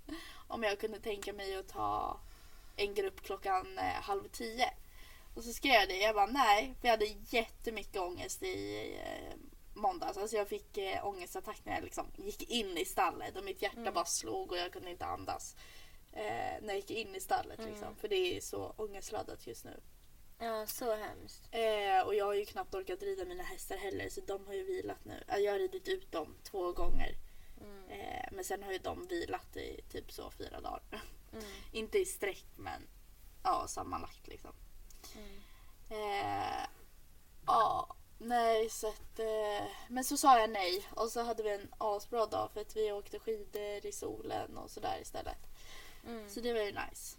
om 0.48 0.62
jag 0.62 0.80
kunde 0.80 1.00
tänka 1.00 1.32
mig 1.32 1.56
att 1.56 1.68
ta 1.68 2.20
en 2.76 2.94
grupp 2.94 3.20
klockan 3.22 3.78
eh, 3.78 3.84
halv 3.84 4.28
tio. 4.28 4.70
Och 5.34 5.44
så 5.44 5.52
skrev 5.52 5.72
jag 5.74 5.88
det, 5.88 5.96
jag 5.96 6.14
bara 6.14 6.26
nej, 6.26 6.74
för 6.80 6.88
jag 6.88 6.92
hade 6.92 7.14
jättemycket 7.28 7.96
ångest 8.02 8.42
i 8.42 8.86
eh, 9.02 9.36
måndags. 9.74 10.16
Alltså 10.18 10.36
jag 10.36 10.48
fick 10.48 10.78
eh, 10.78 11.06
ångestattack 11.06 11.60
när 11.64 11.74
jag 11.74 11.84
liksom 11.84 12.06
gick 12.16 12.50
in 12.50 12.78
i 12.78 12.84
stallet 12.84 13.36
och 13.36 13.44
mitt 13.44 13.62
hjärta 13.62 13.80
Mm. 13.80 13.94
bara 13.94 14.04
slog 14.04 14.50
och 14.52 14.58
jag 14.58 14.72
kunde 14.72 14.90
inte 14.90 15.06
andas. 15.06 15.56
Eh, 16.12 16.62
när 16.62 16.68
jag 16.68 16.76
gick 16.76 16.90
in 16.90 17.14
i 17.14 17.20
stallet 17.20 17.58
liksom. 17.64 17.86
Mm. 17.86 17.96
För 17.96 18.08
det 18.08 18.36
är 18.36 18.40
så 18.40 18.74
ångestladdat 18.76 19.46
just 19.46 19.64
nu. 19.64 19.80
Ja, 20.38 20.66
så 20.66 20.94
hemskt. 20.94 21.48
Eh, 21.50 22.06
och 22.06 22.14
jag 22.14 22.24
har 22.24 22.34
ju 22.34 22.44
knappt 22.44 22.74
orkat 22.74 23.02
rida 23.02 23.24
mina 23.24 23.42
hästar 23.42 23.76
heller 23.76 24.08
så 24.08 24.20
de 24.20 24.46
har 24.46 24.54
ju 24.54 24.64
vilat 24.64 25.04
nu. 25.04 25.24
Jag 25.28 25.52
har 25.52 25.58
ridit 25.58 25.88
ut 25.88 26.12
dem 26.12 26.36
två 26.42 26.72
gånger. 26.72 27.14
Mm. 27.60 27.90
Eh, 27.90 28.28
men 28.32 28.44
sen 28.44 28.62
har 28.62 28.72
ju 28.72 28.78
de 28.78 29.06
vilat 29.06 29.56
i 29.56 29.80
typ 29.90 30.12
så 30.12 30.30
fyra 30.30 30.60
dagar. 30.60 31.02
Mm. 31.32 31.44
Inte 31.72 31.98
i 31.98 32.04
sträck 32.04 32.46
men 32.56 32.88
ja 33.42 33.64
sammanlagt 33.68 34.28
liksom. 34.28 34.52
Mm. 35.16 35.40
Eh, 35.90 36.66
ja, 37.46 37.96
nej 38.18 38.70
så 38.70 38.88
att, 38.88 39.18
eh, 39.18 39.66
Men 39.88 40.04
så 40.04 40.16
sa 40.16 40.40
jag 40.40 40.50
nej 40.50 40.86
och 40.90 41.08
så 41.08 41.22
hade 41.22 41.42
vi 41.42 41.54
en 41.54 41.74
asbra 41.78 42.26
dag 42.26 42.50
för 42.52 42.60
att 42.60 42.76
vi 42.76 42.92
åkte 42.92 43.18
skidor 43.18 43.86
i 43.86 43.92
solen 43.92 44.58
och 44.58 44.70
sådär 44.70 44.98
istället. 45.02 45.38
Mm. 46.08 46.28
Så 46.30 46.40
det 46.40 46.52
var 46.52 46.60
ju 46.60 46.72
nice. 46.72 47.16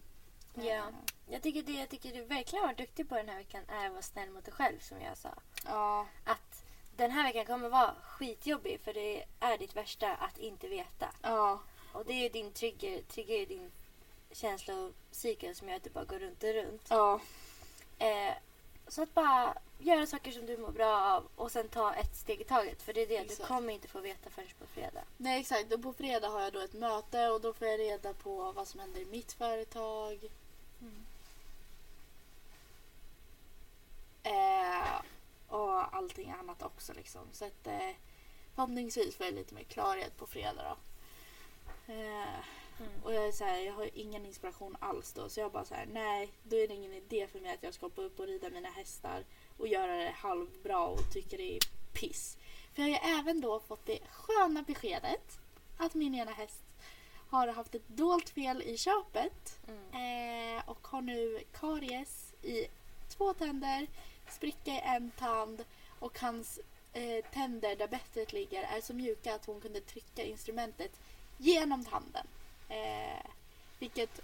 Ja. 0.53 0.63
Eh, 0.63 0.83
Jag 1.29 1.41
tycker, 1.41 1.63
det, 1.63 1.71
jag 1.73 1.89
tycker 1.89 2.13
du 2.13 2.21
verkligen 2.23 2.61
har 2.63 2.67
varit 2.67 2.77
duktig 2.77 3.09
på 3.09 3.15
den 3.15 3.29
här 3.29 3.37
veckan 3.37 3.63
är 3.67 3.85
att 3.85 3.91
vara 3.91 4.01
snäll 4.01 4.29
mot 4.29 4.45
dig 4.45 4.53
själv 4.53 4.79
som 4.79 5.01
jag 5.01 5.17
sa. 5.17 5.33
ja, 5.65 6.07
Att 6.25 6.63
den 6.95 7.11
här 7.11 7.23
veckan 7.23 7.45
kommer 7.45 7.69
vara 7.69 7.95
skitjobbig 8.03 8.79
för 8.81 8.93
det 8.93 9.25
är 9.39 9.57
ditt 9.57 9.75
värsta 9.75 10.15
att 10.15 10.37
inte 10.37 10.67
veta. 10.67 11.09
ja, 11.21 11.59
Och 11.93 12.05
det 12.05 12.13
är 12.25 12.29
din 12.29 12.51
trigger, 12.51 13.01
trigger 13.01 13.35
är 13.41 13.45
din 13.45 13.71
känslocykel 14.31 15.55
som 15.55 15.69
gör 15.69 15.75
att 15.75 15.83
du 15.83 15.89
bara 15.89 16.05
går 16.05 16.19
runt 16.19 16.43
och 16.43 16.53
runt. 16.53 16.85
ja, 16.89 17.19
Eh, 18.01 18.33
så 18.87 19.01
att 19.03 19.13
bara 19.13 19.53
göra 19.79 20.05
saker 20.05 20.31
som 20.31 20.45
du 20.45 20.57
mår 20.57 20.71
bra 20.71 21.01
av 21.01 21.27
och 21.35 21.51
sen 21.51 21.67
ta 21.69 21.93
ett 21.93 22.15
steg 22.15 22.41
i 22.41 22.43
taget. 22.43 22.81
För 22.81 22.93
det 22.93 23.01
är 23.01 23.07
det, 23.07 23.17
du 23.17 23.23
Exakt. 23.23 23.47
kommer 23.47 23.73
inte 23.73 23.87
få 23.87 23.99
veta 23.99 24.29
förrän 24.29 24.47
på 24.59 24.67
fredag. 24.67 25.03
Nej 25.17 25.39
exakt, 25.39 25.73
och 25.73 25.81
på 25.83 25.93
fredag 25.93 26.27
har 26.29 26.41
jag 26.41 26.53
då 26.53 26.59
ett 26.59 26.73
möte 26.73 27.27
och 27.29 27.41
då 27.41 27.53
får 27.53 27.67
jag 27.67 27.79
reda 27.79 28.13
på 28.13 28.51
vad 28.51 28.67
som 28.67 28.79
händer 28.79 29.01
i 29.01 29.05
mitt 29.05 29.33
företag. 29.33 30.19
Eh, 34.23 35.01
och 35.47 35.95
allting 35.95 36.31
annat 36.31 36.63
också 36.63 36.93
liksom. 36.93 37.21
Så 37.31 37.45
att 37.45 37.67
eh, 37.67 37.89
förhoppningsvis 38.55 39.15
får 39.15 39.25
jag 39.25 39.35
lite 39.35 39.53
mer 39.55 39.63
klarhet 39.63 40.17
på 40.17 40.27
fredag 40.27 40.63
då. 40.63 41.93
Eh, 41.93 42.39
Mm. 42.81 42.91
och 43.03 43.13
jag 43.13 43.27
är 43.27 43.31
så 43.31 43.43
här, 43.43 43.57
jag 43.59 43.73
har 43.73 43.89
ingen 43.93 44.25
inspiration 44.25 44.77
alls 44.79 45.13
då. 45.13 45.29
Så 45.29 45.39
jag 45.39 45.51
bara 45.51 45.65
så 45.65 45.73
här, 45.75 45.87
nej, 45.91 46.33
då 46.43 46.55
är 46.57 46.67
det 46.67 46.73
ingen 46.73 46.93
idé 46.93 47.27
för 47.27 47.39
mig 47.39 47.53
att 47.53 47.63
jag 47.63 47.73
ska 47.73 47.85
hoppa 47.85 48.01
upp 48.01 48.19
och 48.19 48.27
rida 48.27 48.49
mina 48.49 48.69
hästar 48.69 49.23
och 49.59 49.67
göra 49.67 49.95
det 49.95 50.13
halvbra 50.17 50.79
och 50.79 51.13
tycker 51.13 51.37
det 51.37 51.55
är 51.55 51.59
piss. 51.93 52.37
För 52.73 52.81
jag 52.81 52.89
har 52.99 53.09
ju 53.09 53.19
även 53.19 53.41
då 53.41 53.59
fått 53.59 53.85
det 53.85 53.99
sköna 54.11 54.63
beskedet 54.63 55.39
att 55.77 55.93
min 55.93 56.15
ena 56.15 56.31
häst 56.31 56.63
har 57.29 57.47
haft 57.47 57.75
ett 57.75 57.87
dolt 57.87 58.29
fel 58.29 58.61
i 58.61 58.77
köpet 58.77 59.59
Mm. 59.67 60.57
eh, 60.57 60.69
och 60.69 60.87
har 60.87 61.01
nu 61.01 61.39
karies 61.59 62.33
i 62.41 62.67
två 63.09 63.33
tänder, 63.33 63.87
spricka 64.29 64.71
i 64.71 64.81
en 64.85 65.11
tand 65.11 65.65
och 65.99 66.19
hans 66.19 66.59
eh, 66.93 67.25
tänder 67.33 67.75
där 67.75 67.87
bettet 67.87 68.33
ligger 68.33 68.63
är 68.63 68.81
så 68.81 68.93
mjuka 68.93 69.35
att 69.35 69.45
hon 69.45 69.61
kunde 69.61 69.81
trycka 69.81 70.23
instrumentet 70.23 70.91
genom 71.37 71.85
tanden. 71.85 72.27
Eh, 72.69 73.25
vilket 73.79 74.19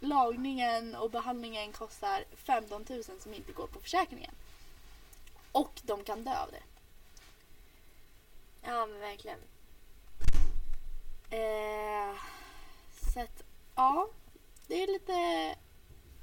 lagningen 0.00 0.94
och 0.94 1.10
behandlingen 1.10 1.72
kostar 1.72 2.24
15 2.36 2.84
000 2.88 3.02
som 3.20 3.34
inte 3.34 3.52
går 3.52 3.66
på 3.66 3.80
försäkringen. 3.80 4.34
Och 5.54 5.80
de 5.82 6.04
kan 6.04 6.24
dö 6.24 6.38
av 6.38 6.50
det. 6.50 6.62
Ja 8.62 8.86
men 8.86 9.00
verkligen. 9.00 9.38
Eh, 11.30 12.16
så 13.12 13.20
att, 13.20 13.42
ja. 13.74 14.08
Det 14.66 14.82
är 14.82 14.86
lite, 14.86 15.14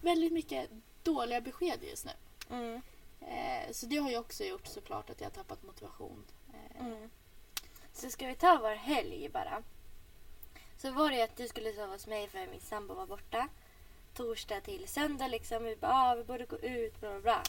väldigt 0.01 0.33
mycket 0.33 0.69
dåliga 1.03 1.41
besked 1.41 1.83
just 1.83 2.05
nu. 2.05 2.11
Mm. 2.49 2.81
Eh, 3.21 3.71
så 3.71 3.85
det 3.85 3.97
har 3.97 4.09
ju 4.09 4.17
också 4.17 4.43
gjort 4.43 4.67
såklart 4.67 5.09
att 5.09 5.21
jag 5.21 5.27
har 5.27 5.31
tappat 5.31 5.63
motivation. 5.63 6.25
Eh, 6.53 6.85
Mm. 6.85 7.09
Så 7.93 8.09
ska 8.09 8.27
vi 8.27 8.35
ta 8.35 8.57
vår 8.61 8.75
helg 8.75 9.29
bara. 9.29 9.63
Så 10.77 10.91
var 10.91 11.09
det 11.09 11.15
ju 11.15 11.21
att 11.21 11.37
du 11.37 11.47
skulle 11.47 11.73
sova 11.73 11.93
hos 11.93 12.07
mig 12.07 12.27
för 12.27 12.47
min 12.47 12.61
sambo 12.61 12.93
var 12.93 13.05
borta. 13.07 13.47
Torsdag 14.13 14.61
till 14.61 14.87
söndag 14.87 15.27
liksom. 15.27 15.63
Vi 15.63 15.75
bara, 15.75 15.93
ah, 15.93 16.15
vi 16.15 16.23
borde 16.23 16.45
gå 16.45 16.57
ut, 16.59 16.99
bla 16.99 17.09
bla 17.09 17.19
bla. 17.19 17.43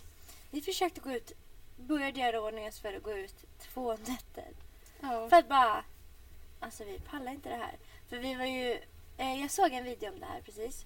Vi 0.51 0.61
försökte 0.63 1.01
gå 1.01 1.13
ut, 1.13 1.33
började 1.77 2.21
göra 2.21 2.41
ordning 2.41 2.67
oss 2.69 2.81
för 2.81 2.95
att 2.95 3.03
gå 3.03 3.13
ut 3.13 3.35
två 3.61 3.93
nätter. 3.97 4.49
ja. 5.01 5.29
För 5.29 5.37
att 5.37 5.49
bara, 5.49 5.85
alltså 6.61 6.85
vi 6.85 6.99
pallar 7.01 7.33
inte 7.33 7.49
det 7.49 7.57
här. 7.57 7.77
För 8.09 8.17
vi 8.19 8.35
var 8.35 8.45
ju, 8.45 8.81
eh, 9.17 9.41
jag 9.41 9.51
såg 9.51 9.73
en 9.73 9.85
video 9.85 10.13
om 10.13 10.21
det 10.21 10.27
här 10.27 10.41
precis. 10.41 10.85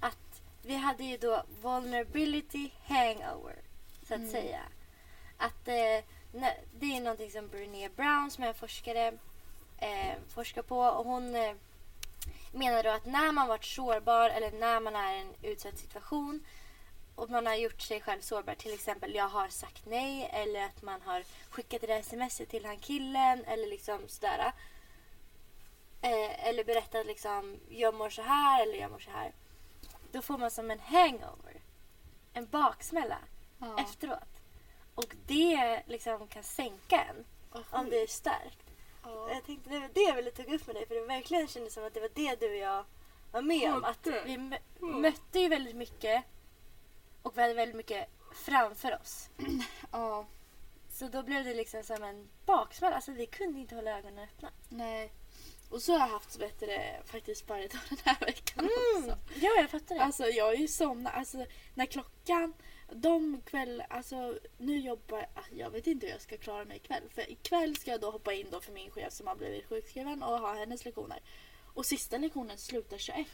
Att 0.00 0.42
vi 0.62 0.74
hade 0.74 1.04
ju 1.04 1.16
då 1.16 1.42
vulnerability 1.62 2.70
hangover. 2.86 3.56
så 4.08 4.14
att 4.14 4.20
Mm. 4.20 4.30
säga. 4.32 4.60
Att 5.36 5.68
eh, 5.68 6.04
det 6.80 6.96
är 6.96 7.00
någonting 7.00 7.30
som 7.30 7.48
Brené 7.48 7.88
Brown 7.88 8.30
som 8.30 8.44
är 8.44 8.48
en 8.48 8.54
forskare 8.54 9.12
eh, 9.78 10.14
forskar 10.28 10.62
på 10.62 10.78
och 10.78 11.04
hon 11.04 11.34
eh, 11.34 11.54
menar 12.52 12.82
då 12.82 12.90
att 12.90 13.06
när 13.06 13.32
man 13.32 13.48
varit 13.48 13.64
sårbar 13.64 14.30
eller 14.30 14.50
när 14.52 14.80
man 14.80 14.96
är 14.96 15.14
i 15.16 15.20
en 15.20 15.34
utsatt 15.42 15.78
situation 15.78 16.44
och 17.20 17.30
man 17.30 17.46
har 17.46 17.54
gjort 17.54 17.80
sig 17.80 18.00
själv 18.00 18.20
sårbar, 18.20 18.54
till 18.54 18.74
exempel 18.74 19.14
jag 19.14 19.28
har 19.28 19.48
sagt 19.48 19.86
nej 19.86 20.30
eller 20.32 20.64
att 20.64 20.82
man 20.82 21.02
har 21.02 21.24
skickat 21.50 21.80
det 21.80 21.86
där 21.86 22.02
smset 22.02 22.48
till 22.48 22.64
han 22.64 22.76
killen 22.76 23.44
eller 23.44 23.66
liksom 23.66 24.08
sådär. 24.08 24.52
Eh, 26.02 26.48
eller 26.48 26.64
berättat 26.64 27.06
liksom 27.06 27.60
jag 27.68 27.94
mår 27.94 28.10
så 28.10 28.22
här 28.22 28.62
eller 28.62 28.78
jag 28.78 28.90
mår 28.90 28.98
så 28.98 29.10
här. 29.10 29.32
Då 30.12 30.22
får 30.22 30.38
man 30.38 30.50
som 30.50 30.70
en 30.70 30.80
hangover. 30.80 31.60
En 32.32 32.46
baksmälla 32.46 33.18
Ja. 33.58 33.78
efteråt. 33.80 34.28
Och 34.94 35.14
det 35.26 35.82
liksom 35.86 36.28
kan 36.28 36.42
sänka 36.44 37.00
en 37.02 37.24
Vad 37.52 37.64
om 37.70 37.90
det 37.90 38.02
är 38.02 38.06
starkt. 38.06 38.58
Ja. 39.04 39.30
Jag 39.34 39.44
tänkte 39.44 39.70
det 39.70 39.78
var 39.78 39.90
det 39.94 40.00
jag 40.00 40.14
ville 40.16 40.30
ta 40.30 40.42
upp 40.42 40.66
med 40.66 40.76
dig 40.76 40.86
för 40.86 40.94
det 40.94 41.00
verkligen 41.06 41.48
kändes 41.48 41.74
som 41.74 41.84
att 41.84 41.94
det 41.94 42.00
var 42.00 42.10
det 42.14 42.40
du 42.40 42.48
och 42.50 42.56
jag 42.56 42.84
var 43.32 43.42
med 43.42 43.74
om. 43.74 43.84
Att 43.84 44.06
vi 44.06 44.36
mö- 44.36 44.58
mötte 44.80 45.38
ju 45.40 45.48
väldigt 45.48 45.76
mycket 45.76 46.24
och 47.22 47.38
vi 47.38 47.42
hade 47.42 47.54
väldigt 47.54 47.76
mycket 47.76 48.08
framför 48.34 48.98
oss. 49.00 49.28
ja. 49.92 50.26
Så 50.92 51.08
då 51.08 51.22
blev 51.22 51.44
det 51.44 51.54
liksom 51.54 51.82
som 51.82 52.02
en 52.02 52.28
baksmälla. 52.46 52.96
Alltså 52.96 53.12
vi 53.12 53.26
kunde 53.26 53.60
inte 53.60 53.74
hålla 53.74 53.98
ögonen 53.98 54.24
öppna. 54.24 54.50
Nej. 54.68 55.12
Och 55.70 55.82
så 55.82 55.92
har 55.92 55.98
jag 55.98 56.06
haft 56.06 56.38
bättre 56.38 57.02
faktiskt 57.04 57.48
varje 57.48 57.68
dag 57.68 57.80
den 57.88 57.98
här 58.04 58.26
veckan 58.26 58.58
Mm. 58.64 59.04
också. 59.04 59.18
Ja, 59.40 59.50
jag 59.56 59.70
fattar 59.70 59.94
det. 59.94 60.02
Alltså 60.02 60.24
jag 60.26 60.54
är 60.54 60.58
ju 60.58 60.68
somnat, 60.68 61.14
alltså 61.14 61.46
när 61.74 61.86
klockan, 61.86 62.54
de 62.92 63.40
kväll, 63.46 63.82
alltså 63.90 64.38
nu 64.58 64.78
jobbar, 64.80 65.26
ah, 65.34 65.44
jag 65.52 65.70
vet 65.70 65.86
inte 65.86 66.06
hur 66.06 66.12
jag 66.12 66.22
ska 66.22 66.36
klara 66.36 66.64
mig 66.64 66.76
ikväll. 66.76 67.02
För 67.10 67.30
ikväll 67.30 67.76
ska 67.76 67.90
jag 67.90 68.00
då 68.00 68.10
hoppa 68.10 68.32
in 68.32 68.46
då 68.50 68.60
för 68.60 68.72
min 68.72 68.90
chef 68.90 69.12
som 69.12 69.26
har 69.26 69.34
blivit 69.36 69.68
sjukskriven 69.68 70.22
och 70.22 70.38
ha 70.38 70.54
hennes 70.54 70.84
lektioner. 70.84 71.20
Och 71.74 71.86
sista 71.86 72.18
lektionen 72.18 72.58
slutar 72.58 72.98
21. 72.98 73.26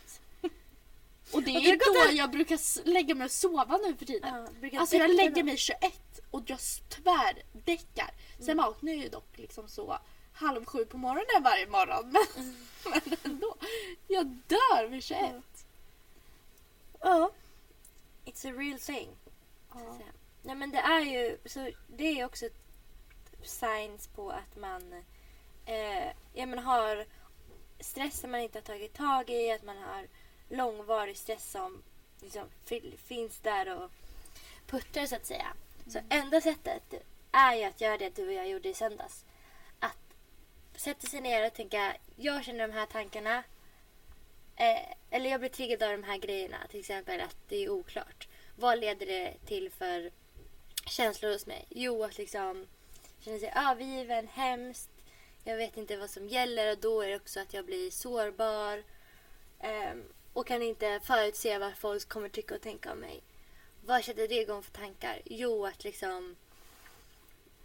Och 1.33 1.43
det 1.43 1.51
är 1.51 1.77
då 2.05 2.11
en- 2.11 2.17
jag 2.17 2.31
brukar 2.31 2.85
lägga 2.89 3.15
mig 3.15 3.25
och 3.25 3.31
sova 3.31 3.77
nu 3.77 3.97
för 3.97 4.05
tiden. 4.05 4.49
Ja, 4.73 4.81
Alltså 4.81 4.97
jag 4.97 5.11
lägger 5.15 5.43
mig 5.43 5.57
21 5.57 6.21
och 6.31 6.43
jag 6.47 6.59
tvärdäckar. 6.89 8.11
Sen 8.39 8.45
Mm. 8.51 8.57
vaknar 8.57 8.93
jag 8.93 9.03
ju 9.03 9.09
dock 9.09 9.39
liksom 9.39 9.69
så 9.69 9.99
halv 10.33 10.65
sju 10.65 10.85
på 10.85 10.99
morgonen 10.99 11.43
varje 11.43 11.67
morgon. 11.67 12.11
Men, 12.13 12.45
Mm. 12.45 12.57
men 13.07 13.17
ändå. 13.33 13.57
Jag 14.09 14.27
dör 14.27 14.87
vid 14.87 15.03
21. 15.03 15.35
Ja. 17.01 17.31
It's 18.25 18.49
a 18.49 18.53
real 18.59 18.79
thing. 18.81 19.09
Ja. 19.75 19.99
Nej 20.43 20.55
men 20.55 20.71
det 20.71 20.79
är 20.79 21.01
ju, 21.01 21.39
så 21.45 21.71
det 21.97 22.21
är 22.21 22.25
också 22.25 22.49
signs 23.43 24.07
på 24.07 24.31
att 24.31 24.57
man 24.57 24.93
eh, 25.67 26.07
ja, 26.35 26.47
men 26.47 26.59
har 26.59 27.05
stress 27.81 28.21
som 28.21 28.31
man 28.31 28.41
inte 28.41 28.59
har 28.59 28.63
tagit 28.63 28.95
tag 28.95 29.31
i, 29.31 29.53
att 29.53 29.63
man 29.63 29.77
har 29.77 30.07
långvarig 30.49 31.17
stress 31.17 31.51
som 31.51 31.83
liksom 32.21 32.49
fi- 32.65 32.97
finns 32.97 33.39
där 33.41 33.77
och 33.77 33.91
puttrar 34.67 35.07
så 35.07 35.17
att 35.17 35.27
säga. 35.27 35.53
Så 35.87 36.01
enda 36.11 36.41
sättet 36.41 36.95
är 37.33 37.55
ju 37.55 37.65
att 37.65 37.81
göra 37.81 37.99
det 37.99 38.17
du 38.17 38.27
och 38.27 38.33
jag 38.33 38.49
gjorde 38.49 38.69
i 38.69 38.75
söndags. 38.75 39.25
Att 39.81 39.99
sätta 40.77 41.07
sig 41.07 41.21
ner 41.21 41.47
och 41.47 41.55
tänka, 41.55 41.97
jag 42.17 42.45
känner 42.45 42.69
de 42.69 42.73
här 42.75 42.87
tankarna. 42.87 43.43
Eh, 44.57 44.93
eller 45.11 45.31
jag 45.31 45.41
blir 45.41 45.51
triggad 45.51 45.83
av 45.83 45.91
de 45.91 46.05
här 46.05 46.19
grejerna. 46.19 46.57
Till 46.71 46.81
exempel 46.81 47.21
att 47.21 47.37
det 47.49 47.57
är 47.65 47.69
oklart. 47.71 48.29
Vad 48.57 48.79
leder 48.79 49.07
det 49.07 49.35
till 49.47 49.71
för 49.71 50.11
känslor 50.87 51.33
hos 51.33 51.47
mig? 51.47 51.65
Jo, 51.69 52.05
att 52.05 52.19
liksom 52.19 52.67
känna 53.21 53.39
sig 53.39 53.53
övergiven, 53.57 54.29
hemskt. 54.29 54.91
Jag 55.45 55.57
vet 55.57 55.77
inte 55.77 55.97
vad 55.97 56.11
som 56.11 56.29
gäller 56.29 56.71
och 56.71 56.79
då 56.79 57.03
är 57.03 57.09
det 57.09 57.17
också 57.17 57.41
att 57.41 57.55
jag 57.55 57.65
blir 57.65 57.91
sårbar. 57.91 58.83
Ehm, 59.61 60.05
och 60.37 60.47
kan 60.47 60.63
inte 60.63 61.01
förutse 61.03 61.59
vad 61.59 61.77
folk 61.77 62.09
kommer 62.09 62.29
tycka 62.29 62.55
och 62.55 62.61
tänka 62.61 62.93
om 62.93 62.99
mig. 62.99 63.23
Vad 63.85 64.05
sätter 64.05 64.29
det 64.29 64.43
igång 64.43 64.63
för 64.63 64.73
tankar? 64.73 65.23
Jo, 65.25 65.67
att 65.67 65.85
liksom 65.85 66.37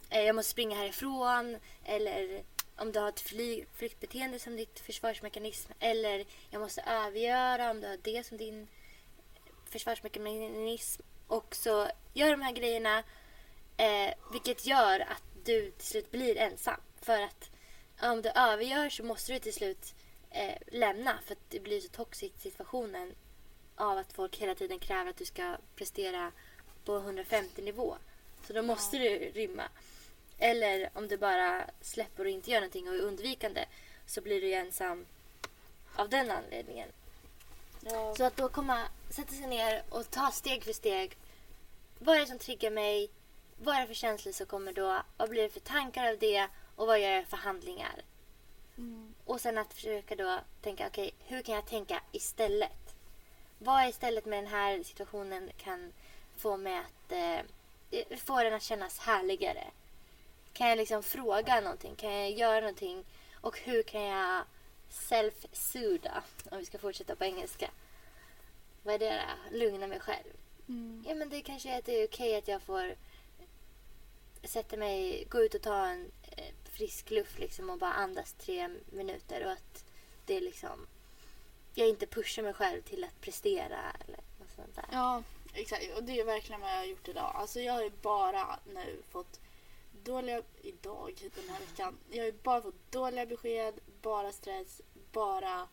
eh, 0.10 0.22
jag 0.22 0.36
måste 0.36 0.52
springa 0.52 0.76
härifrån 0.76 1.58
eller 1.86 2.44
om 2.76 2.92
du 2.92 3.00
har 3.00 3.10
ett 3.10 3.20
fly, 3.20 3.66
flyktbeteende 3.74 4.40
som 4.40 4.56
ditt 4.56 4.80
försvarsmekanism 4.80 5.72
eller 5.80 6.26
jag 6.50 6.62
måste 6.62 6.82
övergöra 6.82 7.72
om 7.72 7.82
du 7.82 7.88
har 7.88 7.98
det 7.98 8.26
som 8.26 8.38
din 8.38 8.68
försvarsmekanism 9.70 11.02
och 11.28 11.56
så 11.56 11.88
gör 12.14 12.32
de 12.32 12.42
här 12.42 12.54
grejerna 12.54 13.04
eh, 13.78 14.14
vilket 14.32 14.66
gör 14.66 15.00
att 15.00 15.24
du 15.46 15.72
till 15.72 15.88
slut 15.88 16.12
blir 16.12 16.38
ensam 16.38 16.82
för 17.02 17.22
att 17.22 17.50
om 18.02 18.22
du 18.22 18.30
övergör 18.30 18.90
så 18.90 19.04
måste 19.04 19.34
du 19.34 19.40
till 19.40 19.54
slut 19.54 19.94
eh, 20.32 20.58
lämna 20.68 21.20
för 21.26 21.34
att 21.34 21.50
det 21.50 21.60
blir 21.60 21.80
så 21.80 21.90
toxic 21.90 22.32
situationen 22.38 23.16
av 23.76 23.98
att 23.98 24.14
folk 24.14 24.38
hela 24.38 24.56
tiden 24.56 24.80
kräver 24.80 25.10
att 25.10 25.18
du 25.18 25.26
ska 25.26 25.58
prestera 25.76 26.32
på 26.86 26.98
150 26.98 27.62
nivå. 27.62 27.98
Så 28.48 28.54
då 28.54 28.62
måste 28.62 28.98
du 28.98 29.10
rymma. 29.10 29.64
Eller 30.38 30.90
om 30.94 31.08
du 31.08 31.18
bara 31.18 31.66
släpper 31.82 32.26
och 32.26 32.30
inte 32.30 32.52
gör 32.52 32.60
någonting 32.60 32.90
och 32.90 32.96
är 32.96 33.02
undvikande 33.02 33.66
så 34.06 34.22
blir 34.22 34.42
du 34.42 34.54
ensam 34.54 35.06
av 35.96 36.10
den 36.10 36.32
anledningen. 36.32 36.90
Ja. 37.82 38.16
Så 38.16 38.24
att 38.24 38.38
då 38.38 38.50
komma, 38.50 38.82
sätta 39.10 39.32
sig 39.34 39.48
ner 39.48 39.84
och 39.90 40.12
ta 40.12 40.32
steg 40.32 40.64
för 40.64 40.74
steg. 40.74 41.18
Vad 42.00 42.16
är 42.16 42.20
det 42.20 42.28
som 42.28 42.40
triggar 42.40 42.72
mig? 42.72 43.10
Vad 43.58 43.76
är 43.76 43.82
det 43.82 43.88
för 43.88 43.94
känslor 43.94 44.34
som 44.34 44.46
kommer 44.46 44.74
då? 44.74 45.02
Vad 45.18 45.30
blir 45.30 45.44
det 45.44 45.50
för 45.50 45.60
tankar 45.60 46.12
av 46.12 46.18
det? 46.20 46.48
Och 46.76 46.88
vad 46.88 47.00
gör 47.00 47.10
jag 47.10 47.28
för 47.28 47.38
handlingar? 47.38 48.02
Mm. 48.78 49.14
Och 49.26 49.42
sen 49.42 49.58
att 49.58 49.74
försöka 49.74 50.16
då 50.16 50.40
tänka, 50.62 50.88
okej, 50.88 51.14
hur 51.20 51.42
kan 51.42 51.56
jag 51.56 51.66
tänka 51.66 52.02
istället? 52.12 52.96
Vad 53.58 53.90
istället 53.90 54.26
med 54.26 54.44
den 54.44 54.52
här 54.52 54.84
situationen 54.84 55.50
kan 55.58 55.94
få 56.38 56.58
mig 56.58 56.78
att 56.78 57.12
eh, 57.12 58.18
få 58.18 58.44
den 58.44 58.54
att 58.54 58.64
kännas 58.64 59.00
härligare? 59.00 59.68
Kan 60.54 60.70
jag 60.70 60.78
liksom 60.78 61.04
fråga 61.04 61.62
någonting? 61.62 61.96
Kan 61.96 62.14
jag 62.14 62.32
göra 62.32 62.60
någonting? 62.60 63.06
Och 63.42 63.60
hur 63.60 63.84
kan 63.84 64.02
jag 64.02 64.44
self-sootha? 64.92 66.22
Om 66.52 66.58
vi 66.58 66.66
ska 66.66 66.78
fortsätta 66.78 67.16
på 67.16 67.24
engelska. 67.24 67.70
Vad 68.84 68.96
är 68.96 69.00
det 69.00 69.22
då? 69.52 69.58
Lugna 69.58 69.88
mig 69.88 70.00
själv. 70.00 70.34
Mm. 70.68 71.06
Ja 71.08 71.16
men 71.16 71.30
det 71.30 71.42
kanske 71.42 71.70
är 71.70 71.80
att 71.80 71.86
det 71.86 72.02
är 72.02 72.08
okej 72.08 72.36
att 72.36 72.48
jag 72.48 72.62
får 72.62 72.96
sätta 74.44 74.78
mig, 74.78 75.26
gå 75.30 75.44
ut 75.44 75.56
och 75.56 75.62
ta 75.62 75.86
en 75.86 76.12
frisk 76.72 77.12
luft 77.12 77.40
liksom 77.40 77.70
och 77.70 77.78
bara 77.78 77.94
andas 77.94 78.34
tre 78.34 78.70
minuter 78.92 79.46
och 79.46 79.52
att 79.52 79.86
det 80.26 80.38
är 80.38 80.42
liksom 80.42 80.88
jag 81.74 81.90
inte 81.90 82.08
pushar 82.08 82.44
mig 82.44 82.54
själv 82.54 82.82
till 82.82 83.04
att 83.04 83.22
prestera 83.22 83.92
eller 84.06 84.20
något 84.40 84.52
sånt 84.56 84.76
där. 84.76 84.86
Ja, 84.92 85.24
exakt. 85.54 85.98
Och 85.98 86.04
det 86.04 86.20
är 86.20 86.26
verkligen 86.26 86.62
vad 86.62 86.72
jag 86.72 86.78
har 86.78 86.86
gjort 86.86 87.08
idag. 87.08 87.32
Alltså 87.36 87.60
jag 87.60 87.74
har 87.74 87.84
ju 87.84 87.92
bara 88.02 88.60
nu 88.74 89.02
fått 89.10 89.40
dåliga, 90.04 90.42
idag 90.62 91.30
den 91.36 91.50
här 91.50 91.60
veckan, 91.60 91.98
jag 92.10 92.20
har 92.20 92.26
ju 92.26 92.32
bara 92.44 92.62
fått 92.62 92.92
dåliga 92.92 93.26
besked, 93.26 93.74
bara 94.02 94.32
stress, 94.32 94.82
bara 95.12 95.68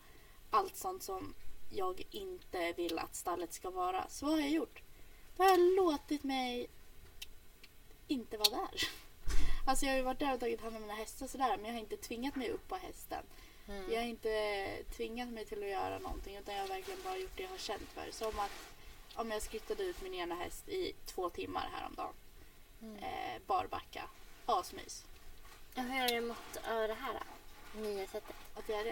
allt 0.49 0.75
sånt 0.75 1.03
som 1.03 1.33
jag 1.71 2.03
inte 2.11 2.73
vill 2.73 2.99
att 2.99 3.15
stallet 3.15 3.53
ska 3.53 3.69
vara. 3.69 4.09
Så 4.09 4.25
vad 4.25 4.35
har 4.35 4.41
jag 4.41 4.51
gjort? 4.51 4.81
Då 5.37 5.43
har 5.43 5.49
jag 5.49 5.59
låtit 5.59 6.23
mig 6.23 6.69
inte 8.07 8.37
vara 8.37 8.49
där. 8.49 8.89
Alltså 9.69 9.85
jag 9.85 9.93
har 9.93 9.97
ju 9.97 10.03
varit 10.03 10.19
där 10.19 10.33
och 10.33 10.39
tagit 10.39 10.61
hand 10.61 10.75
om 10.75 10.81
mina 10.81 10.93
hästar 10.93 11.27
sådär 11.27 11.57
men 11.57 11.65
jag 11.65 11.73
har 11.73 11.79
inte 11.79 11.97
tvingat 11.97 12.35
mig 12.35 12.49
upp 12.49 12.67
på 12.67 12.75
hästen. 12.75 13.23
Mm. 13.67 13.91
Jag 13.91 13.99
har 13.99 14.07
inte 14.07 14.67
tvingat 14.97 15.29
mig 15.29 15.45
till 15.45 15.63
att 15.63 15.69
göra 15.69 15.99
någonting 15.99 16.37
utan 16.37 16.55
jag 16.55 16.61
har 16.61 16.67
verkligen 16.67 16.99
bara 17.03 17.17
gjort 17.17 17.37
det 17.37 17.43
jag 17.43 17.49
har 17.49 17.57
känt 17.57 17.89
för. 17.93 18.11
Som 18.11 18.39
att 18.39 18.51
om 19.15 19.31
jag 19.31 19.41
skrittade 19.41 19.83
ut 19.83 20.01
min 20.01 20.13
ena 20.13 20.35
häst 20.35 20.69
i 20.69 20.93
två 21.05 21.29
timmar 21.29 21.69
häromdagen. 21.73 22.13
Mm. 22.81 22.95
Eh, 22.95 23.41
barbacka. 23.47 24.03
Asmys. 24.45 25.05
Hur 25.75 25.99
har 26.01 26.09
du 26.09 26.21
mått 26.21 26.57
av 26.67 26.87
det 26.87 26.97
här 26.99 27.13
då? 27.13 27.81
Nya 27.81 28.07
sättet? 28.07 28.35
Att 28.55 28.69
jag, 28.69 28.87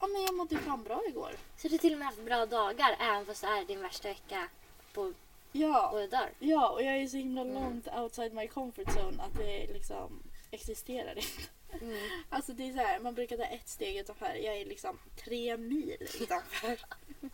ja, 0.00 0.06
men 0.06 0.22
jag 0.22 0.34
mådde 0.34 0.58
fan 0.58 0.82
bra 0.82 1.02
igår. 1.08 1.36
Så 1.56 1.68
du 1.68 1.74
har 1.74 1.78
till 1.78 1.92
och 1.92 1.98
med 1.98 2.06
haft 2.06 2.24
bra 2.24 2.46
dagar 2.46 2.96
även 3.00 3.26
fast 3.26 3.40
det 3.40 3.48
är 3.48 3.64
din 3.64 3.82
värsta 3.82 4.08
vecka 4.08 4.48
på 4.92 5.12
Ja, 5.52 5.88
båda 5.92 6.06
dagar? 6.06 6.30
ja 6.38 6.68
och 6.68 6.82
jag 6.82 6.96
är 6.96 7.06
så 7.06 7.16
himla 7.16 7.40
Mm. 7.40 7.54
långt 7.54 7.88
outside 7.88 8.32
my 8.34 8.48
comfort 8.48 8.88
zone 8.96 9.22
att 9.22 9.34
det 9.38 9.66
liksom 9.72 10.22
existerar 10.50 11.16
inte. 11.18 11.42
Mm. 11.84 11.96
Alltså 12.28 12.52
det 12.52 12.68
är 12.68 12.72
så 12.72 12.78
här, 12.78 13.00
man 13.00 13.14
brukar 13.14 13.36
ta 13.36 13.44
ett 13.44 13.68
steg 13.68 13.96
utanför. 13.96 14.34
Jag 14.34 14.56
är 14.56 14.64
liksom 14.64 14.98
tre 15.24 15.56
mil 15.56 15.96
utanför. 16.20 16.78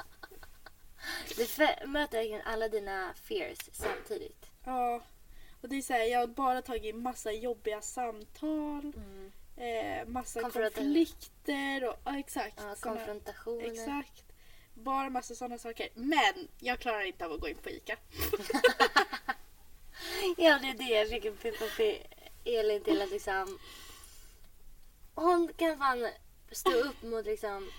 Du 1.36 1.42
möter 1.88 2.16
verkligen 2.18 2.42
alla 2.44 2.68
dina 2.68 3.14
fears 3.14 3.58
samtidigt. 3.72 4.46
ja. 4.64 5.00
Och 5.62 5.68
det 5.68 5.76
är 5.76 5.82
så 5.82 5.92
här, 5.92 6.04
jag 6.04 6.20
har 6.20 6.26
bara 6.26 6.62
tagit 6.62 6.94
massa 6.94 7.32
jobbiga 7.32 7.80
samtal. 7.80 8.92
Mm. 8.96 9.32
Eh, 9.56 10.06
massa 10.06 10.40
konflikter 10.40 11.88
och 11.88 11.96
ja, 12.04 12.18
exakt. 12.18 12.60
Ja, 12.62 12.74
konfrontationer. 12.80 13.64
Exakt. 13.72 14.24
Bara 14.84 15.10
massa 15.10 15.34
sådana 15.34 15.58
saker. 15.58 15.88
Men 15.94 16.48
jag 16.58 16.78
klarar 16.78 17.02
inte 17.02 17.26
av 17.26 17.32
att 17.32 17.40
gå 17.40 17.48
in 17.48 17.56
på 17.56 17.70
ICA. 17.70 17.96
Ja, 20.36 20.58
det 20.58 20.68
är 20.68 20.74
det 20.74 20.84
jag 20.84 21.06
försöker 21.06 21.30
peppa 21.30 21.64
för 21.64 21.96
Elin 22.44 22.82
till 22.82 23.02
att 23.02 23.10
liksom... 23.10 23.58
Hon 25.14 25.52
kan 25.56 25.78
fan 25.78 26.08
stå 26.50 26.70
upp 26.70 27.02
mot 27.02 27.26
liksom 27.26 27.70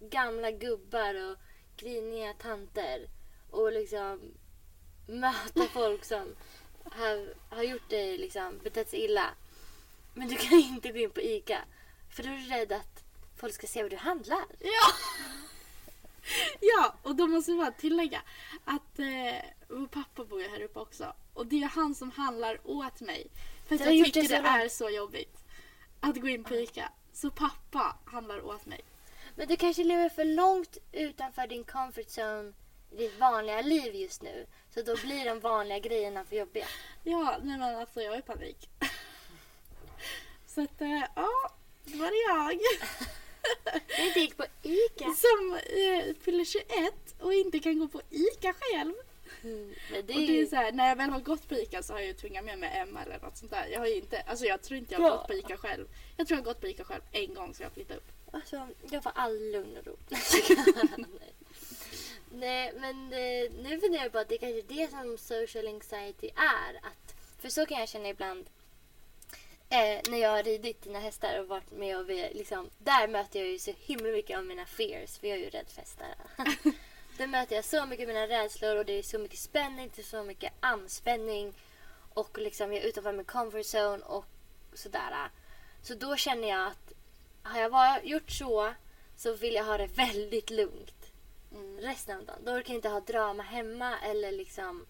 gamla 0.00 0.50
gubbar 0.50 1.14
och 1.14 1.36
griniga 1.76 2.34
tanter 2.34 3.08
och 3.50 3.72
liksom 3.72 4.34
möta 5.06 5.68
folk 5.72 6.04
som 6.04 6.36
har, 6.84 7.34
har 7.50 7.62
gjort 7.62 7.90
dig 7.90 8.18
liksom, 8.18 8.58
betett 8.58 8.90
sig 8.90 9.04
illa. 9.04 9.30
Men 10.14 10.28
du 10.28 10.36
kan 10.36 10.52
inte 10.58 10.92
gå 10.92 10.98
in 10.98 11.10
på 11.10 11.20
ICA 11.20 11.58
för 12.16 12.22
då 12.22 12.28
är 12.28 12.36
du 12.36 12.48
rädd 12.48 12.72
att 12.72 13.04
folk 13.36 13.54
ska 13.54 13.66
se 13.66 13.82
vad 13.82 13.90
du 13.90 13.96
handlar. 13.96 14.44
Ja! 14.60 14.92
Ja, 16.60 16.94
och 17.02 17.16
då 17.16 17.26
måste 17.26 17.50
jag 17.50 17.60
bara 17.60 17.70
tillägga 17.70 18.22
att 18.64 18.98
eh, 18.98 19.48
vår 19.68 19.86
pappa 19.86 20.24
bor 20.24 20.42
ju 20.42 20.48
här 20.48 20.62
uppe 20.62 20.78
också. 20.78 21.12
Och 21.34 21.46
det 21.46 21.62
är 21.62 21.68
han 21.68 21.94
som 21.94 22.10
handlar 22.10 22.60
åt 22.64 23.00
mig. 23.00 23.26
För 23.68 23.74
att 23.74 23.80
har 23.80 23.86
jag 23.86 23.96
gjort 23.96 24.06
tycker 24.06 24.28
det 24.28 24.36
det, 24.36 24.42
så 24.42 24.64
är 24.64 24.68
så 24.68 24.96
jobbigt 24.96 25.44
att 26.00 26.20
gå 26.20 26.28
in 26.28 26.44
på 26.44 26.54
ICA. 26.54 26.92
Så 27.12 27.30
pappa 27.30 27.96
handlar 28.04 28.46
åt 28.46 28.66
mig. 28.66 28.80
Men 29.34 29.48
du 29.48 29.56
kanske 29.56 29.84
lever 29.84 30.08
för 30.08 30.24
långt 30.24 30.78
utanför 30.92 31.46
din 31.46 31.64
comfort 31.64 32.06
zone 32.06 32.52
i 32.90 32.96
ditt 32.96 33.18
vanliga 33.18 33.60
liv 33.60 33.94
just 33.94 34.22
nu. 34.22 34.46
Så 34.74 34.82
då 34.82 34.96
blir 34.96 35.24
de 35.24 35.40
vanliga 35.40 35.78
grejerna 35.78 36.24
för 36.24 36.36
jobbiga. 36.36 36.66
Ja, 37.02 37.36
nej 37.42 37.58
men 37.58 37.76
alltså 37.76 38.00
jag 38.02 38.14
är 38.14 38.18
i 38.18 38.22
panik. 38.22 38.68
Så 40.46 40.62
att, 40.62 40.80
eh, 40.80 41.04
ja, 41.14 41.52
det 41.84 41.96
var 41.96 42.06
det 42.06 42.34
jag. 42.34 42.60
Du 43.96 44.06
inte 44.06 44.20
gick 44.20 44.36
på 44.36 44.44
ICA. 44.62 45.04
Som 45.14 45.52
eh, 45.54 46.14
fyller 46.20 46.44
21 46.44 46.68
och 47.20 47.34
inte 47.34 47.58
kan 47.58 47.78
gå 47.78 47.88
på 47.88 48.00
ICA 48.10 48.54
själv. 48.60 48.92
Mm, 49.44 49.74
det 49.90 49.98
Och 50.14 50.20
är 50.22 50.26
det 50.26 50.40
är 50.40 50.46
så 50.46 50.56
här, 50.56 50.72
när 50.72 50.88
jag 50.88 50.96
väl 50.96 51.10
har 51.10 51.20
gått 51.20 51.48
på 51.48 51.54
ICA 51.54 51.82
så 51.82 51.92
har 51.92 52.00
jag 52.00 52.06
ju 52.08 52.14
tvingat 52.14 52.44
med 52.44 52.58
mig 52.58 52.70
Emma 52.78 53.02
eller 53.02 53.18
något 53.18 53.36
sånt 53.36 53.50
där. 53.50 53.66
Jag 53.72 53.80
har 53.80 53.96
inte, 53.96 54.20
alltså 54.20 54.44
jag 54.44 54.62
tror 54.62 54.78
inte 54.78 54.94
jag 54.94 55.00
har 55.00 55.08
Ja. 55.08 55.16
gått 55.16 55.26
på 55.26 55.34
ICA 55.34 55.56
själv. 55.56 55.86
Jag 56.16 56.26
tror 56.26 56.38
jag 56.38 56.44
har 56.44 56.52
gått 56.52 56.60
på 56.60 56.68
ICA 56.68 56.84
själv 56.84 57.02
en 57.12 57.34
gång 57.34 57.54
så 57.54 57.62
jag 57.62 57.72
flyttade 57.72 57.98
upp. 57.98 58.12
Alltså, 58.32 58.68
jag 58.90 59.02
får 59.02 59.12
all 59.14 59.50
lugn 59.50 59.76
och 59.78 59.86
ro. 59.86 59.96
Nej, 62.32 62.72
men 62.76 63.12
eh, 63.12 63.52
nu 63.62 63.80
funderar 63.80 64.02
jag 64.02 64.12
på 64.12 64.18
att 64.18 64.28
det 64.28 64.38
kanske 64.38 64.58
är 64.58 64.62
det 64.84 64.90
som 64.90 65.18
social 65.18 65.66
anxiety 65.66 66.30
är. 66.36 66.76
Att, 66.82 67.14
för 67.40 67.48
så 67.48 67.66
kan 67.66 67.78
jag 67.80 67.88
känna 67.88 68.08
ibland 68.08 68.46
eh, 69.76 70.00
när 70.10 70.18
jag 70.18 70.30
har 70.30 70.42
ridit 70.42 70.82
dina 70.82 70.98
hästar 70.98 71.40
och 71.40 71.48
varit 71.48 71.70
med 71.70 71.98
och 71.98 72.10
vi, 72.10 72.30
liksom, 72.34 72.70
där 72.78 73.08
möter 73.08 73.40
jag 73.40 73.48
ju 73.48 73.58
så 73.58 73.72
himla 73.78 74.08
mycket 74.08 74.38
av 74.38 74.44
mina 74.44 74.66
fears 74.66 75.18
för 75.18 75.26
jag 75.26 75.36
är 75.38 75.40
ju 75.40 75.50
rädd 75.50 75.66
för 75.68 75.80
hästar. 75.80 76.06
där 77.18 77.26
möter 77.26 77.56
jag 77.56 77.64
så 77.64 77.86
mycket 77.86 78.08
av 78.08 78.14
mina 78.14 78.28
rädslor 78.28 78.76
och 78.76 78.84
det 78.84 78.92
är 78.92 79.02
så 79.02 79.18
mycket 79.18 79.38
spänning, 79.38 79.90
det 79.96 80.02
är 80.02 80.04
så 80.04 80.22
mycket 80.22 80.52
anspänning 80.60 81.54
och 82.14 82.38
liksom 82.38 82.72
jag 82.72 82.84
är 82.84 82.88
utanför 82.88 83.12
min 83.12 83.24
comfort 83.24 83.66
zone 83.74 84.04
och 84.04 84.24
sådär. 84.74 85.30
Så 85.82 85.94
då 85.94 86.16
känner 86.16 86.48
jag 86.48 86.66
att 86.66 86.92
har 87.42 87.60
jag 87.60 87.72
bara 87.72 88.02
gjort 88.02 88.30
så 88.30 88.74
så 89.16 89.32
vill 89.32 89.54
jag 89.54 89.64
ha 89.64 89.78
det 89.78 89.86
väldigt 89.94 90.50
lugnt 90.50 90.96
Mm. 91.54 91.80
resten 91.80 92.18
av 92.18 92.24
dagen. 92.24 92.38
Då 92.44 92.52
orkar 92.52 92.70
jag 92.70 92.78
inte 92.78 92.88
ha 92.88 93.00
drama 93.00 93.42
hemma 93.42 93.98
eller 93.98 94.32
liksom 94.32 94.86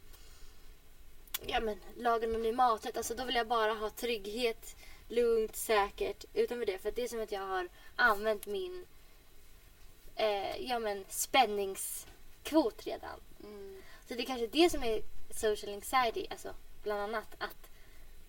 ja, 1.46 1.60
men, 1.60 1.80
laga 1.96 2.26
någon 2.26 2.42
ny 2.42 2.52
maträtt. 2.52 2.96
Alltså, 2.96 3.14
då 3.14 3.24
vill 3.24 3.34
jag 3.34 3.48
bara 3.48 3.72
ha 3.72 3.90
trygghet, 3.90 4.76
lugnt, 5.08 5.56
säkert 5.56 6.24
utanför 6.34 6.66
det. 6.66 6.78
För 6.78 6.90
det 6.90 7.02
är 7.02 7.08
som 7.08 7.22
att 7.22 7.32
jag 7.32 7.46
har 7.46 7.68
använt 7.96 8.46
min 8.46 8.86
eh, 10.14 10.56
ja, 10.56 10.78
men, 10.78 11.04
spänningskvot 11.08 12.86
redan. 12.86 13.20
Mm. 13.44 13.82
Så 14.08 14.14
det 14.14 14.22
är 14.22 14.26
kanske 14.26 14.46
det 14.46 14.70
som 14.70 14.82
är 14.82 15.02
social 15.30 15.74
anxiety, 15.74 16.26
alltså 16.30 16.54
bland 16.82 17.00
annat 17.00 17.34
att 17.38 17.70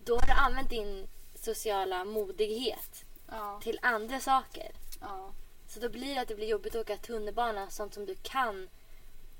då 0.04 0.14
har 0.14 0.26
du 0.26 0.32
använt 0.32 0.70
din 0.70 1.08
sociala 1.34 2.04
modighet 2.04 3.04
Ja, 3.30 3.60
till 3.62 3.78
andra 3.82 4.20
saker. 4.20 4.72
ja, 5.00 5.32
Så 5.68 5.80
då 5.80 5.88
blir 5.88 6.14
det 6.14 6.20
att 6.20 6.28
det 6.28 6.34
blir 6.34 6.46
jobbigt 6.48 6.74
att 6.74 6.80
åka 6.80 6.96
tunnelbana, 6.96 7.70
sånt 7.70 7.94
som 7.94 8.06
du 8.06 8.14
kan 8.22 8.68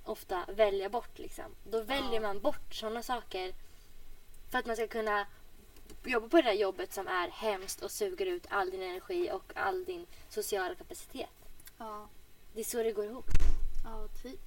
ofta 0.09 0.45
välja 0.49 0.89
bort. 0.89 1.19
Liksom. 1.19 1.45
Då 1.65 1.83
väljer 1.83 2.21
man 2.21 2.41
bort 2.41 2.75
sådana 2.75 3.03
saker 3.03 3.55
för 4.51 4.59
att 4.59 4.67
man 4.67 4.77
ska 4.77 4.87
kunna 4.87 5.27
jobba 6.05 6.29
på 6.29 6.37
det 6.37 6.43
där 6.43 6.53
jobbet 6.53 6.93
som 6.93 7.09
är 7.09 7.29
hemskt 7.29 7.83
och 7.83 7.91
suger 7.91 8.27
ut 8.27 8.47
all 8.51 8.71
din 8.71 8.83
energi 8.83 9.31
och 9.33 9.53
all 9.55 9.85
din 9.85 10.07
sociala 10.29 10.75
kapacitet. 10.75 11.31
ja, 11.79 12.09
Det 12.55 12.61
är 12.61 12.65
så 12.65 12.83
det 12.83 12.93
går 12.93 13.05
ihop. 13.05 13.27
ja, 13.85 14.09
typ. 14.23 14.41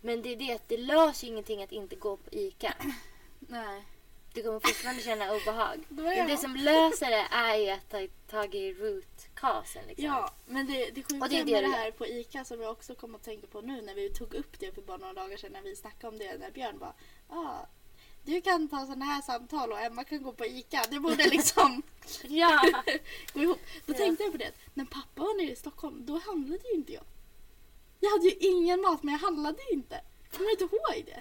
Men 0.00 0.22
det 0.22 0.28
är 0.32 0.36
det 0.36 0.52
att 0.54 0.68
det 0.68 0.76
löser 0.76 1.26
ingenting 1.26 1.62
att 1.62 1.72
inte 1.72 1.96
gå 1.96 2.16
på 2.16 2.30
ICA. 2.32 2.74
Nej. 3.38 3.84
Du 4.38 4.44
kommer 4.44 4.60
fortfarande 4.60 5.02
känna 5.02 5.34
obehag. 5.34 5.84
Det 5.88 6.02
Men 6.02 6.26
det 6.28 6.36
som 6.36 6.56
löser 6.56 7.10
det 7.10 7.26
är 7.30 7.56
ju 7.56 7.70
att 7.70 7.90
ta 7.90 8.06
tag 8.30 8.54
i 8.54 8.72
root 8.74 9.26
causen. 9.34 9.82
Liksom. 9.88 10.04
Ja, 10.04 10.30
men 10.46 10.66
det, 10.66 10.90
det 10.90 11.02
sjuka 11.02 11.24
Och 11.24 11.28
det 11.30 11.38
är 11.38 11.44
det 11.44 11.52
med 11.52 11.62
det 11.64 11.68
gör. 11.68 11.76
här 11.76 11.90
på 11.90 12.06
ICA 12.06 12.44
som 12.44 12.60
jag 12.60 12.70
också 12.70 12.94
kom 12.94 13.14
att 13.14 13.22
tänka 13.22 13.46
på 13.46 13.60
nu 13.60 13.82
när 13.82 13.94
vi 13.94 14.10
tog 14.10 14.34
upp 14.34 14.58
det 14.58 14.72
för 14.74 14.82
bara 14.82 14.96
några 14.96 15.12
dagar 15.12 15.36
sedan 15.36 15.52
när 15.52 15.62
vi 15.62 15.76
snackade 15.76 16.08
om 16.08 16.18
det 16.18 16.38
när 16.38 16.50
Björn 16.50 16.78
bara 16.78 16.92
ah, 17.28 17.66
du 18.24 18.40
kan 18.40 18.68
ta 18.68 18.86
sådana 18.86 19.04
här 19.04 19.22
samtal 19.22 19.72
och 19.72 19.80
Emma 19.80 20.04
kan 20.04 20.22
gå 20.22 20.32
på 20.32 20.46
ICA. 20.46 20.84
Det 20.90 21.00
borde 21.00 21.24
liksom 21.30 21.82
ja. 22.22 22.60
gå 23.34 23.40
ihop. 23.42 23.58
Då 23.86 23.92
Ja. 23.92 23.96
tänkte 23.98 24.22
jag 24.24 24.32
på 24.32 24.38
det. 24.38 24.52
När 24.74 24.84
pappa 24.84 25.22
var 25.22 25.42
nere 25.42 25.52
i 25.52 25.56
Stockholm, 25.56 26.06
då 26.06 26.18
handlade 26.18 26.68
ju 26.68 26.74
inte 26.74 26.92
jag. 26.92 27.04
Jag 28.00 28.10
hade 28.10 28.24
ju 28.24 28.34
ingen 28.40 28.80
mat 28.80 29.02
men 29.02 29.12
jag 29.14 29.20
handlade 29.20 29.58
ju 29.70 29.74
inte. 29.76 30.00
Kommer 30.32 30.46
du 30.46 30.52
inte 30.52 30.64
ihåg 30.76 31.04
det? 31.06 31.20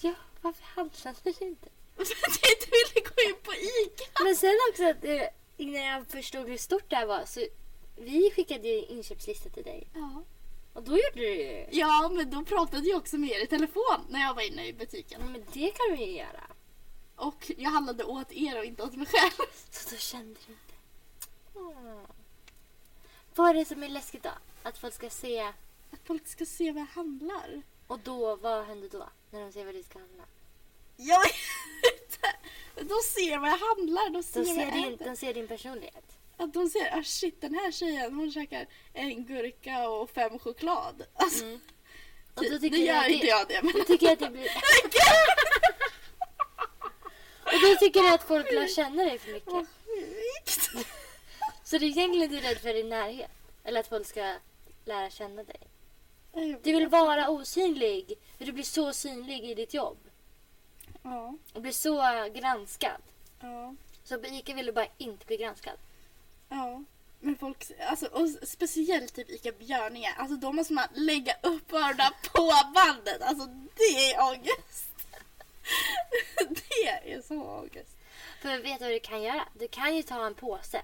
ja, 0.00 0.14
varför 0.42 0.62
handlade 0.64 1.18
du 1.38 1.46
inte? 1.46 1.68
För 1.96 2.02
att 2.02 2.38
jag 2.42 2.52
inte 2.52 2.66
ville 2.70 3.08
gå 3.08 3.22
in 3.28 3.36
på 3.42 3.52
ICA. 3.54 4.24
Men 4.24 4.36
sen 4.36 4.58
också 4.70 4.88
att 4.90 5.04
eh, 5.04 5.28
innan 5.56 5.82
jag 5.82 6.06
förstod 6.06 6.48
hur 6.48 6.58
stort 6.58 6.90
det 6.90 6.96
här 6.96 7.06
var 7.06 7.24
så 7.26 7.40
vi 7.96 8.30
skickade 8.30 8.68
ju 8.68 8.84
inköpslista 8.84 9.48
till 9.48 9.64
dig. 9.64 9.88
Ja. 9.94 10.22
Och 10.72 10.82
då 10.82 10.92
gjorde 10.92 11.12
du 11.14 11.34
ju. 11.34 11.66
ja, 11.70 12.10
men 12.12 12.30
då 12.30 12.44
pratade 12.44 12.88
jag 12.88 12.98
också 12.98 13.16
med 13.18 13.30
er 13.30 13.44
i 13.44 13.46
telefon 13.46 14.06
när 14.08 14.20
jag 14.20 14.34
var 14.34 14.42
inne 14.42 14.66
i 14.66 14.72
butiken. 14.72 15.20
Men 15.32 15.44
det 15.52 15.70
kan 15.70 15.96
du 15.96 16.04
ju 16.04 16.16
göra. 16.16 16.44
Och 17.16 17.50
jag 17.56 17.70
handlade 17.70 18.04
åt 18.04 18.32
er 18.32 18.58
och 18.58 18.64
inte 18.64 18.82
åt 18.82 18.96
mig 18.96 19.06
själv. 19.06 19.48
Så 19.70 19.90
då 19.90 19.96
kände 19.96 20.40
du 20.46 20.52
inte. 20.52 20.74
Mm. 21.78 22.06
Vad 23.34 23.50
är 23.50 23.54
det 23.54 23.64
som 23.64 23.82
är 23.82 23.88
läskigt 23.88 24.22
då? 24.22 24.30
Att 24.62 24.78
folk 24.78 24.94
ska 24.94 25.10
se. 25.10 25.40
Att 25.90 26.00
folk 26.04 26.26
ska 26.26 26.46
se 26.46 26.72
vad 26.72 26.82
jag 26.82 26.86
handlar. 26.86 27.62
Och 27.86 27.98
då, 27.98 28.36
vad 28.36 28.64
händer 28.64 28.88
då? 28.88 29.08
När 29.30 29.40
de 29.40 29.52
ser 29.52 29.64
vad 29.64 29.74
du 29.74 29.82
ska 29.82 29.98
handla? 29.98 30.24
Jag 30.96 31.20
vet 31.22 32.02
inte. 32.02 32.28
De 32.74 33.00
ser 33.02 33.38
vad 33.38 33.50
jag 33.50 33.58
handlar. 33.58 34.10
De 34.10 34.22
ser 34.22 34.40
De 34.40 34.46
vad 34.46 34.56
ser, 34.56 34.62
jag 34.64 34.72
din, 34.72 34.96
de 34.96 35.16
ser 35.16 35.34
din 35.34 35.48
personlighet. 35.48 36.16
Att 36.36 36.54
de 36.54 36.68
ser, 36.68 36.98
ah 36.98 37.02
shit 37.02 37.40
den 37.40 37.54
här 37.54 37.72
tjejen 37.72 38.14
hon 38.14 38.32
käkar 38.32 38.66
en 38.92 39.24
gurka 39.24 39.88
och 39.88 40.10
fem 40.10 40.38
choklad. 40.38 41.06
Alltså, 41.14 41.44
Mm. 41.44 41.60
Och 42.34 42.44
då 42.44 42.50
det, 42.50 42.58
tycker 42.58 42.78
jag 42.78 42.86
gör 42.86 43.08
inte 43.14 43.26
jag 43.26 43.48
det. 43.48 43.60
Men 43.62 43.72
Då 43.72 43.84
tycker 43.84 44.06
jag 44.06 44.12
att 44.12 44.18
det 44.18 44.30
blir... 44.30 44.42
Och 47.44 47.60
då 47.62 47.76
tycker 47.80 48.00
jag 48.00 48.14
att 48.14 48.28
folk 48.28 48.52
lär 48.52 48.66
känna 48.68 49.04
dig 49.04 49.18
för 49.18 49.32
mycket. 49.32 49.68
Så 51.64 51.78
det 51.78 51.86
är 51.86 51.88
egentligen 51.88 52.30
du 52.30 52.38
är 52.38 52.42
rädd 52.42 52.58
för 52.58 52.74
din 52.74 52.88
närhet. 52.88 53.30
Eller 53.64 53.80
att 53.80 53.88
folk 53.88 54.06
ska 54.06 54.34
lära 54.84 55.10
känna 55.10 55.42
dig. 55.44 55.60
Du 56.62 56.72
vill 56.72 56.88
vara 56.88 57.28
osynlig. 57.28 58.18
För 58.38 58.44
du 58.44 58.52
blir 58.52 58.64
så 58.64 58.92
synlig 58.92 59.44
i 59.44 59.54
ditt 59.54 59.74
jobb. 59.74 59.98
Ja, 61.08 61.34
Och 61.52 61.62
blir 61.62 61.72
så 61.72 61.94
granskad. 62.34 63.02
ja, 63.40 63.74
Så 64.04 64.24
ICA 64.24 64.54
vill 64.54 64.66
du 64.66 64.72
bara 64.72 64.86
inte 64.98 65.26
bli 65.26 65.36
granskad. 65.36 65.76
ja. 66.48 66.82
Men 67.20 67.36
folk, 67.36 67.64
alltså, 67.88 68.06
och 68.06 68.28
speciellt 68.48 69.14
typ 69.14 69.30
Ica 69.30 69.52
Björninge, 69.52 70.14
alltså 70.18 70.36
då 70.36 70.52
måste 70.52 70.72
man 70.72 70.88
lägga 70.94 71.32
upp 71.42 71.72
öronen 71.72 72.12
på 72.32 72.52
bandet. 72.74 73.22
Alltså 73.22 73.46
det 73.76 74.12
är 74.12 74.20
ångest. 74.30 74.92
Det 76.48 77.12
är 77.12 77.22
så 77.22 77.42
ångest. 77.42 77.96
För 78.42 78.58
vet 78.58 78.78
du 78.78 78.84
vad 78.84 78.94
du 78.94 79.00
kan 79.00 79.22
göra? 79.22 79.48
Du 79.58 79.68
kan 79.68 79.96
ju 79.96 80.02
ta 80.02 80.26
en 80.26 80.34
påse. 80.34 80.82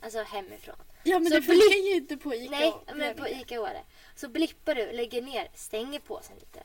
Alltså 0.00 0.22
hemifrån. 0.22 0.76
Ja 1.02 1.18
men 1.18 1.28
Så 1.32 1.34
det 1.34 1.42
funkar 1.42 1.76
ju 1.88 1.94
inte 1.94 2.16
på 2.16 2.34
Ica 2.34 2.50
Nej, 2.50 2.74
men 2.94 3.16
på. 3.16 3.28
ICA 3.28 3.60
var 3.60 3.68
det. 3.68 3.82
Så 4.16 4.28
blippar 4.28 4.74
du, 4.74 4.92
lägger 4.92 5.22
ner, 5.22 5.48
stänger 5.54 6.00
påsen 6.00 6.36
lite. 6.36 6.62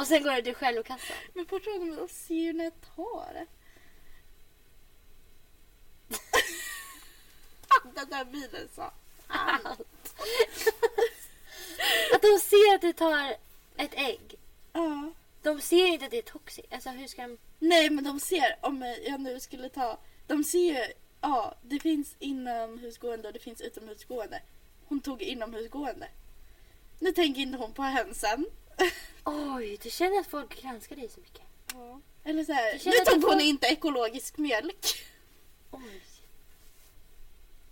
Och 0.00 0.06
sen 0.06 0.22
går 0.22 0.32
du 0.32 0.42
till 0.42 0.54
självkassan. 0.54 1.16
Men 1.34 1.46
fortfarande, 1.46 1.96
de 1.96 2.08
ser 2.08 2.52
när 2.52 2.64
jag 2.64 2.80
tar 2.96 3.32
det. 3.32 3.46
Den 7.94 8.10
där 8.10 8.24
bilen 8.24 8.68
sa 8.74 8.92
allt. 9.26 9.80
Att 12.14 12.22
de 12.22 12.38
ser 12.40 12.74
att 12.74 12.80
du 12.80 12.92
tar 12.92 13.36
ett 13.76 13.94
ägg. 13.94 14.34
Ja. 14.72 15.12
De 15.42 15.60
ser 15.60 15.86
inte 15.86 16.04
att 16.04 16.10
det 16.10 16.18
är 16.18 16.22
toxic. 16.22 16.64
Alltså 16.70 16.90
hur 16.90 17.06
ska 17.06 17.22
de... 17.22 17.38
Nej 17.58 17.90
men 17.90 18.04
de 18.04 18.20
ser, 18.20 18.56
om 18.60 18.96
jag 19.06 19.20
nu 19.20 19.40
skulle 19.40 19.68
ta, 19.68 19.98
de 20.26 20.44
ser 20.44 20.58
ju, 20.58 20.92
ja 21.20 21.54
det 21.62 21.80
finns 21.80 22.16
inomhusgående 22.18 23.28
och 23.28 23.34
det 23.34 23.40
finns 23.40 23.60
utomhusgående. 23.60 24.42
Hon 24.88 25.00
tog 25.00 25.22
inomhusgående. 25.22 26.08
Nu 26.98 27.12
tänker 27.12 27.40
inte 27.40 27.58
hon 27.58 27.72
på 27.72 27.82
hönsen. 27.82 28.46
Oj, 29.24 29.78
du 29.82 29.90
känner 29.90 30.20
att 30.20 30.26
folk 30.26 30.62
granskar 30.62 30.96
dig 30.96 31.08
så 31.08 31.20
mycket. 31.20 31.42
Ja. 31.74 32.00
Eller 32.24 32.44
så 32.44 32.52
här, 32.52 32.72
nu 32.84 32.92
tog 33.04 33.22
hon 33.22 33.32
får- 33.32 33.40
inte 33.42 33.66
ekologisk 33.66 34.38
mjölk. 34.38 34.86
Oj. 35.70 36.00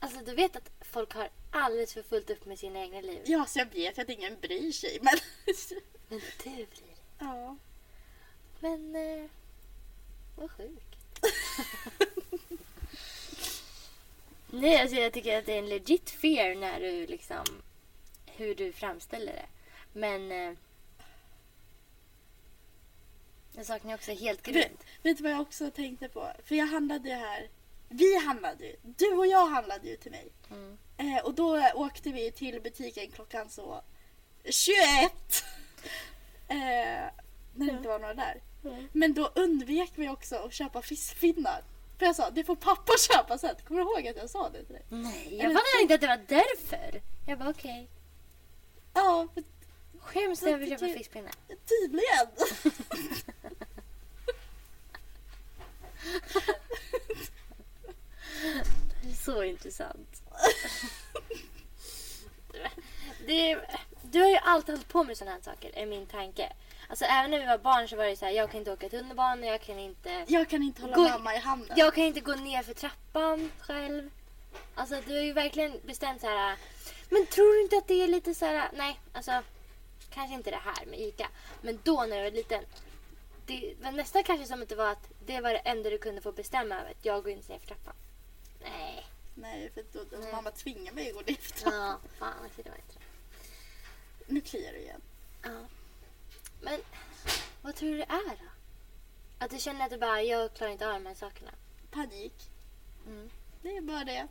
Alltså 0.01 0.19
du 0.25 0.35
vet 0.35 0.57
att 0.57 0.71
folk 0.93 1.13
har 1.15 1.29
alldeles 1.53 1.95
för 1.95 2.03
fullt 2.03 2.31
upp 2.31 2.45
med 2.47 2.59
sina 2.59 2.81
egna 2.81 3.01
liv. 3.01 3.23
Ja, 3.27 3.47
så 3.47 3.59
jag 3.59 3.67
vet 3.67 3.99
att 3.99 4.09
ingen 4.09 4.41
bryr 4.41 4.73
sig. 4.73 4.99
Men 5.03 5.15
Men 6.09 6.19
du 6.19 6.43
bryr 6.45 6.57
dig. 6.57 6.97
ja. 7.19 7.57
Men 8.61 8.97
eh, 8.97 9.31
vad 10.37 10.51
sjukt. 10.51 10.97
Nej, 14.51 14.77
alltså 14.81 14.97
jag 14.97 15.13
tycker 15.13 15.39
att 15.39 15.47
det 15.47 15.53
är 15.55 15.59
en 15.59 15.69
legit 15.69 16.11
fear 16.11 16.55
när 16.55 16.81
du 16.81 17.07
liksom 17.07 17.45
hur 18.27 18.55
du 18.55 18.73
framställer 18.73 19.33
det. 19.33 19.47
Men 19.93 20.33
eh, 20.33 20.53
jag 23.59 23.67
saknar 23.67 23.95
också 23.95 24.13
helt 24.13 24.43
grund. 24.43 24.77
Vet, 25.03 25.17
du 25.17 25.23
vad 25.23 25.33
jag 25.33 25.41
också 25.41 25.71
tänkte 25.71 26.09
på? 26.09 26.33
För 26.45 26.55
jag 26.55 26.67
handlade 26.67 27.09
ju 27.09 27.15
här. 27.15 27.49
Vi 27.89 28.19
handlade 28.19 28.65
ju. 28.65 28.77
Du 28.83 29.13
och 29.13 29.27
jag 29.27 29.47
handlade 29.47 29.89
ju 29.89 29.97
till 29.97 30.11
mig. 30.11 30.33
Mm. 30.51 30.79
Eh, 30.97 31.25
och 31.25 31.35
då 31.35 31.71
åkte 31.75 32.11
vi 32.11 32.33
till 32.33 32.61
butiken 32.63 33.11
klockan 33.11 33.51
så 33.51 33.83
21. 34.45 35.13
Eh, 36.51 37.11
när 37.55 37.67
det 37.67 37.73
inte 37.73 37.89
var 37.89 37.99
några 37.99 38.15
där. 38.15 38.43
Mm. 38.65 38.89
Men 38.93 39.15
då 39.15 39.33
undvek 39.35 39.93
vi 39.95 40.09
också 40.09 40.37
att 40.37 40.53
köpa 40.53 40.83
fiskpinnar. 40.83 41.63
För 41.99 42.07
jag 42.07 42.17
sa, 42.17 42.31
det 42.31 42.45
får 42.45 42.57
pappa 42.57 42.93
köpa 43.13 43.39
sen. 43.39 43.55
Kommer 43.67 43.81
du 43.81 43.91
ihåg 43.91 44.09
att 44.09 44.17
jag 44.17 44.31
sa 44.31 44.49
det 44.49 44.65
till 44.65 44.75
dig? 44.75 44.85
Nej, 44.89 45.37
jag 45.37 45.53
fattade 45.53 45.83
inte 45.83 45.95
att 45.95 46.01
det 46.01 46.07
var 46.07 46.21
därför. 46.29 47.03
Jag 47.27 47.39
bara 47.39 47.51
okej. 47.51 47.89
Ja, 48.95 49.29
för 49.35 49.43
Skäms 50.13 50.43
över 50.43 50.63
att 50.65 50.69
köpa 50.71 50.87
det- 50.87 50.93
fiskpinnar. 50.99 51.33
tydligen. 51.69 52.27
Så 59.25 59.43
intressant. 59.45 60.23
Det, 63.27 63.59
du 64.03 64.21
har 64.23 64.29
ju 64.31 64.37
alltid 64.37 64.75
hållit 64.75 64.89
på 64.89 65.05
med 65.05 65.17
sådana 65.19 65.35
här 65.37 65.43
saker, 65.43 65.71
är 65.79 65.87
min 65.87 66.07
tanke. 66.07 66.53
Alltså 66.89 67.05
även 67.05 67.31
när 67.31 67.39
vi 67.41 67.47
var 67.47 67.59
barn 67.59 67.89
så 67.89 67.97
var 67.97 68.05
det 68.05 68.17
så 68.17 68.25
här, 68.25 68.33
jag 68.33 68.51
kan 68.51 68.59
inte 68.59 68.73
åka 68.73 68.89
tunnelbana, 68.89 69.47
jag 69.47 69.61
kan 69.61 69.79
inte... 69.79 70.25
Jag 70.29 70.49
kan 70.49 70.63
inte 70.63 70.83
hålla 70.83 70.97
Gå- 70.97 71.09
mamma 71.09 71.35
i 71.35 71.39
handen. 71.39 71.77
Jag 71.77 71.95
kan 71.95 72.05
inte 72.05 72.21
gå 72.21 72.35
ner 72.35 72.63
för 72.63 72.75
trappan 72.75 73.53
själv. 73.61 74.11
Alltså 74.75 75.01
du 75.07 75.15
har 75.17 75.23
ju 75.23 75.33
verkligen 75.33 75.81
bestämt 75.85 76.21
så 76.21 76.27
här. 76.27 76.57
Men 77.09 77.27
tror 77.27 77.55
du 77.55 77.63
inte 77.63 77.77
att 77.77 77.89
det 77.89 78.03
är 78.03 78.09
lite 78.09 78.35
så 78.35 78.45
här, 78.45 78.71
nej 78.75 79.01
alltså 79.13 79.43
kanske 80.11 80.35
inte 80.35 80.51
det 80.51 80.61
här 80.65 80.87
med 80.87 81.01
ICA. 81.01 81.29
Men 81.61 81.79
då 81.85 82.05
när 82.05 82.17
jag 82.17 82.25
var 82.25 82.31
liten. 82.31 82.65
Det 83.47 83.75
var 83.83 83.93
nästan 83.93 84.23
kanske 84.23 84.47
som 84.47 84.63
att 84.63 84.69
det 84.69 84.75
var 84.75 84.93
att 84.93 85.09
det 85.27 85.41
var 85.41 85.53
det 85.53 85.59
enda 85.59 85.91
du 85.91 85.99
kunde 85.99 86.21
få 86.21 86.33
bestämma 86.33 86.75
över. 86.75 86.91
Att 86.91 87.05
jag 87.05 87.23
går 87.23 87.33
inte 87.33 87.53
ner 87.53 87.59
för 87.59 87.67
trappan. 87.67 87.95
Nej. 88.63 89.07
Nej, 89.35 89.71
för 89.75 89.85
då, 89.93 90.05
då 90.11 90.17
Nej. 90.17 90.33
mamma 90.33 90.51
tvingar 90.51 90.93
mig 90.93 91.09
att 91.09 91.15
gå 91.15 91.21
ner 91.21 91.35
för 91.35 91.53
trappan. 91.53 91.81
Ja, 91.81 91.99
fan 92.19 92.35
alltså 92.43 92.63
det 92.63 92.71
var 92.71 92.77
inte 92.77 92.95
det. 92.95 93.05
Nu 94.33 94.41
kliar 94.41 94.73
det 94.73 94.81
igen. 94.81 95.01
Ja. 95.43 95.61
Men 96.61 96.81
vad 97.63 97.75
tror 97.75 97.91
du 97.91 97.97
det 97.97 98.03
är 98.09 98.29
då? 98.29 98.49
Att 99.39 99.51
du 99.51 99.59
känner 99.59 99.85
att 99.85 99.91
du 99.91 99.99
bara, 99.99 100.23
jag 100.23 100.55
klarar 100.55 100.73
inte 100.73 100.87
av 100.87 100.93
de 100.93 101.07
här 101.07 101.15
sakerna. 101.15 101.51
Panik. 101.91 102.51
Mm. 103.07 103.31
Det 103.63 103.77
är 103.77 103.81
bara 103.81 104.05
det. 104.05 104.29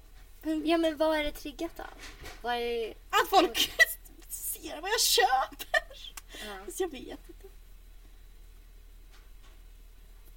Ja 0.64 0.78
men 0.78 0.98
vad 0.98 1.18
är 1.18 1.24
det 1.24 1.32
triggat 1.32 1.80
av? 1.80 1.86
Vad 2.42 2.54
är. 2.56 2.90
Att 2.90 3.30
folk 3.30 3.72
ser 4.62 4.82
vad 4.82 4.90
jag 4.92 5.02
köper. 5.02 6.14
Ja. 6.46 6.66
Fast 6.66 6.80
jag 6.80 6.92
vet 6.92 7.02
inte. 7.02 7.48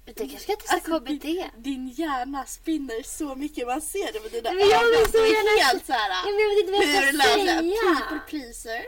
Du 0.05 0.13
kanske 0.13 0.39
ska 0.39 0.55
testa 0.55 0.73
Alltså, 0.75 0.99
KBT? 0.99 1.09
Din, 1.21 1.49
din 1.57 1.89
hjärna 1.89 2.45
spinner 2.45 3.03
så 3.03 3.35
mycket. 3.35 3.67
Man 3.67 3.81
ser 3.81 4.13
det 4.13 4.19
med 4.21 4.31
dina 4.31 4.51
Men 4.51 4.69
jag 4.69 4.85
vill 4.85 4.95
ögon. 4.95 5.05
så 5.11 5.17
Det 5.17 5.23
är 5.23 5.33
gärna- 5.33 5.63
helt 5.67 5.85
så 5.85 5.93
här. 5.93 6.09
jag 6.25 6.49
vet 6.49 6.59
inte 6.59 6.71
vad 6.71 6.81
jag 6.83 7.01
Hur 7.01 7.13
ska 7.19 7.27
säga. 7.27 7.95
people 7.95 8.19
pleaser? 8.29 8.85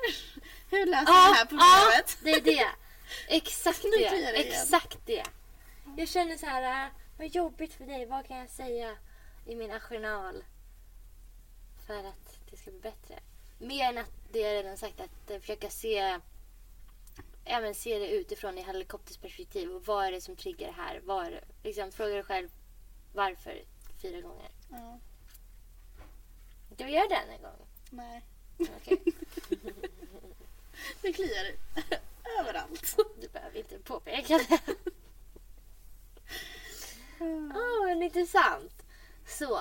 Hur 0.69 0.85
löser 0.85 1.13
jag 1.13 1.31
det 1.31 1.37
här 1.37 1.45
problemet? 1.45 2.17
det 2.23 2.31
är 2.31 2.41
det. 2.41 2.69
Exakt 3.27 3.81
det. 3.81 4.09
det. 4.09 4.47
Exakt 4.47 4.97
det. 5.05 5.23
Jag 5.97 6.07
känner 6.09 6.37
så 6.37 6.45
här, 6.45 6.85
äh, 6.85 6.91
vad 7.17 7.27
jobbigt 7.27 7.73
för 7.73 7.85
dig. 7.85 8.05
Vad 8.05 8.27
kan 8.27 8.37
jag 8.37 8.49
säga 8.49 8.97
i 9.45 9.55
min 9.55 9.71
arsenal 9.71 10.43
för 11.87 11.99
att 11.99 12.37
det 12.51 12.57
ska 12.57 12.71
bli 12.71 12.79
bättre? 12.79 13.19
Mer 13.63 13.89
än 13.89 13.97
att 13.97 14.11
det 14.31 14.39
jag 14.39 14.53
redan 14.63 14.77
sagt, 14.77 14.99
att 14.99 15.31
eh, 15.31 15.39
försöka 15.39 15.69
se 15.69 16.19
även 17.45 17.75
se 17.75 17.99
det 17.99 18.07
utifrån 18.07 18.57
i 18.57 18.61
helikoptersperspektiv. 18.61 19.71
Och 19.71 19.85
vad 19.85 20.05
är 20.05 20.11
det 20.11 20.21
som 20.21 20.35
triggar 20.35 20.67
det 20.67 20.73
här? 20.73 21.01
Det? 21.31 21.41
Liksom, 21.63 21.91
fråga 21.91 22.13
dig 22.13 22.23
själv 22.23 22.49
varför 23.13 23.61
fyra 24.01 24.21
gånger. 24.21 24.49
Ja, 24.71 24.99
Du 26.77 26.89
gör 26.89 27.09
den 27.09 27.29
en 27.29 27.41
gång. 27.41 27.67
nej, 27.89 28.21
Okej. 28.59 29.01
det 31.01 31.13
kliar 31.13 31.45
överallt. 32.39 32.95
Du 33.21 33.27
behöver 33.27 33.57
inte 33.57 33.79
påpeka 33.79 34.37
det. 34.37 34.59
Åh, 37.55 37.85
men 37.85 38.03
intressant. 38.03 38.83
Så. 39.27 39.59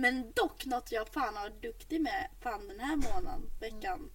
Men 0.00 0.32
dock 0.32 0.64
något 0.66 0.92
jag 0.92 1.08
fan 1.08 1.36
har 1.36 1.42
varit 1.50 1.62
duktig 1.62 2.00
med 2.00 2.28
fan 2.40 2.68
den 2.68 2.80
här 2.80 2.96
månaden, 2.96 3.50
veckan, 3.60 4.10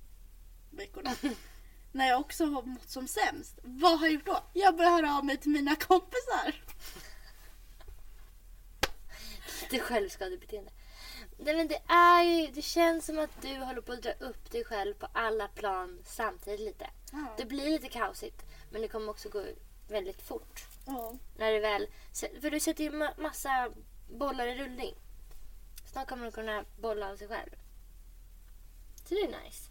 veckorna. 0.71 1.11
När 1.91 2.07
jag 2.07 2.19
också 2.19 2.45
har 2.45 2.61
mått 2.63 2.89
som 2.89 3.07
sämst. 3.07 3.59
Vad 3.63 3.99
har 3.99 4.05
jag 4.07 4.13
gjort 4.13 4.25
då? 4.25 4.43
Jag 4.53 4.75
börjar 4.77 4.91
höra 4.91 5.17
av 5.17 5.25
mig 5.25 5.37
till 5.37 5.51
mina 5.51 5.75
kompisar. 5.75 6.63
Det 9.69 9.75
är 9.77 9.81
självskadebeteende. 9.81 10.71
Nej, 11.37 11.55
men 11.55 11.67
det 11.67 11.81
är 11.87 12.23
ju, 12.23 12.47
det 12.47 12.61
känns 12.61 13.05
som 13.05 13.19
att 13.19 13.41
du 13.41 13.57
håller 13.57 13.81
på 13.81 13.91
att 13.93 14.01
dra 14.03 14.11
upp 14.11 14.51
dig 14.51 14.63
själv 14.65 14.93
på 14.93 15.07
alla 15.13 15.47
plan 15.47 15.99
samtidigt 16.05 16.59
lite. 16.59 16.89
Ja. 17.11 17.33
Det 17.37 17.45
blir 17.45 17.69
lite 17.69 17.89
kaosigt, 17.89 18.41
men 18.71 18.81
det 18.81 18.87
kommer 18.87 19.09
också 19.09 19.29
gå 19.29 19.45
väldigt 19.89 20.21
fort. 20.21 20.61
Ja. 20.85 21.13
När 21.37 21.51
du 21.51 21.59
väl, 21.59 21.87
för 22.41 22.49
du 22.51 22.59
sätter 22.59 22.83
ju 22.83 22.89
ma- 22.91 23.21
massa 23.21 23.71
bollar 24.09 24.47
i 24.47 24.55
rullning. 24.55 24.95
Snart 25.93 26.07
kommer 26.07 26.25
du 26.25 26.31
kunna 26.31 26.65
bolla 26.77 27.09
av 27.11 27.17
sig 27.17 27.27
själv. 27.27 27.49
Så 28.95 29.13
det 29.13 29.21
är 29.21 29.43
nice. 29.43 29.69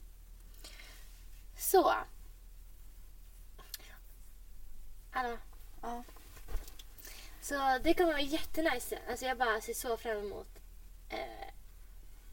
Så. 1.58 1.94
Anna. 5.12 5.38
Ja. 5.82 6.04
Så 7.40 7.78
det 7.82 7.94
kommer 7.94 8.12
vara 8.12 8.20
jättenice. 8.20 8.98
Alltså 9.08 9.26
jag 9.26 9.38
bara 9.38 9.60
ser 9.60 9.74
så 9.74 9.96
fram 9.96 10.16
emot 10.18 10.46
eh, 11.08 11.48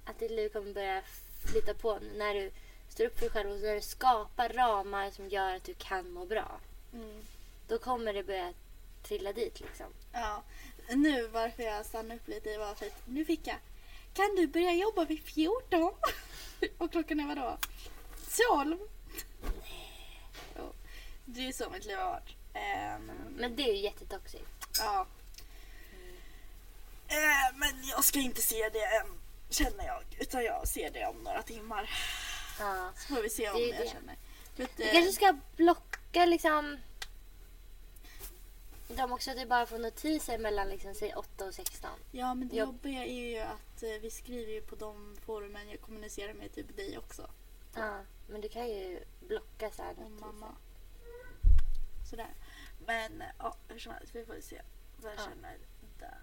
att 0.06 0.20
ditt 0.20 0.32
liv 0.32 0.50
kommer 0.50 0.74
börja 0.74 1.02
flytta 1.46 1.74
på 1.74 2.00
när 2.16 2.34
du 2.34 2.52
står 2.90 3.06
upp 3.06 3.14
för 3.14 3.22
dig 3.22 3.30
själv 3.30 3.52
och 3.52 3.60
när 3.60 3.76
du 3.76 3.82
skapar 3.82 4.50
ramar 4.50 5.12
som 5.12 5.30
gör 5.30 5.56
att 5.56 5.64
du 5.64 5.74
kan 5.74 6.12
må 6.12 6.26
bra. 6.26 6.60
Mm. 6.94 7.26
Då 7.68 7.80
kommer 7.80 8.14
det 8.14 8.24
börja 8.24 8.54
trilla 9.04 9.34
dit 9.34 9.60
liksom. 9.60 9.94
ja. 10.12 10.44
Nu 10.90 11.28
varför 11.28 11.64
jag 11.64 11.86
stannade 11.86 12.16
upp 12.16 12.28
lite 12.28 12.58
var 12.58 12.76
för 12.76 12.86
att 12.86 13.08
nu 13.08 13.26
fick 13.26 13.48
jag 13.48 13.58
Kan 14.20 14.36
du 14.36 14.48
börja 14.48 14.74
jobba 14.74 15.06
vid 15.06 15.24
14? 15.24 15.92
Och 16.78 16.92
klockan 16.92 17.20
är 17.20 17.28
vadå? 17.28 17.58
12? 18.48 18.78
Jo. 20.58 20.74
Det 21.26 21.48
är 21.48 21.52
så 21.52 21.70
mitt 21.70 21.86
liv 21.86 21.98
har 21.98 22.06
varit. 22.12 22.36
Ehm, 22.54 23.12
Men 23.38 23.56
det 23.56 23.64
är 23.70 23.74
ju 23.74 23.82
jättetoxigt. 23.82 24.46
Ja. 24.80 25.08
Eh, 27.08 27.56
men 27.58 27.84
jag 27.88 28.04
ska 28.06 28.20
inte 28.20 28.42
se 28.42 28.70
det 28.70 28.84
än, 28.86 29.08
känner 29.50 29.86
jag. 29.86 30.04
Utan 30.20 30.44
jag 30.44 30.68
ser 30.68 30.92
det 30.92 31.06
om 31.06 31.18
några 31.24 31.42
timmar. 31.44 31.90
Ja. 32.60 32.92
Så 32.98 33.16
får 33.16 33.22
vi 33.22 33.30
se 33.30 33.50
om 33.50 33.56
Det 33.56 33.68
jag 33.68 33.78
det. 33.86 33.90
känner. 33.90 34.16
Du 34.56 34.68
kanske 34.92 35.12
ska 35.12 35.38
blocka 35.56 36.26
liksom 36.26 36.78
de 38.96 39.12
också 39.12 39.32
att 39.32 39.38
du 39.38 39.46
bara 39.46 39.66
får 39.66 39.78
notiser 39.78 40.38
mellan 40.38 40.70
liksom, 40.70 40.94
säg 40.94 41.14
8 41.16 41.46
och 41.46 41.54
16. 41.54 41.90
Ja, 42.12 42.34
men 42.34 42.48
det 42.48 42.56
jag- 42.56 42.68
jobbiga 42.68 43.06
är 43.06 43.30
ju 43.30 43.38
att 43.40 43.84
eh, 43.84 43.90
vi 44.02 44.12
skriver 44.12 44.52
ju 44.54 44.62
på 44.62 44.76
de 44.76 45.18
forumen 45.26 45.70
jag 45.70 45.82
kommunicerar 45.82 46.34
med 46.34 46.54
typ 46.54 46.76
dig 46.78 46.98
också. 46.98 47.30
Ja, 47.76 48.00
men 48.28 48.42
du 48.42 48.50
kan 48.50 48.68
ju 48.68 49.00
blocka 49.28 49.72
så 49.72 49.84
här 49.84 49.92
Och 49.92 49.98
notiser. 50.12 50.26
mamma. 50.26 50.56
Sådär. 52.10 52.34
Men 52.86 53.22
eh, 53.22 53.28
ja, 53.40 53.56
hur 53.68 53.80
som 53.80 53.94
helst, 53.94 54.16
vi 54.16 54.26
får 54.26 54.36
se 54.42 54.62
vad 55.02 55.12
jag 55.12 55.20
Ja. 55.20 55.24
känner 55.30 55.58
där. 56.00 56.18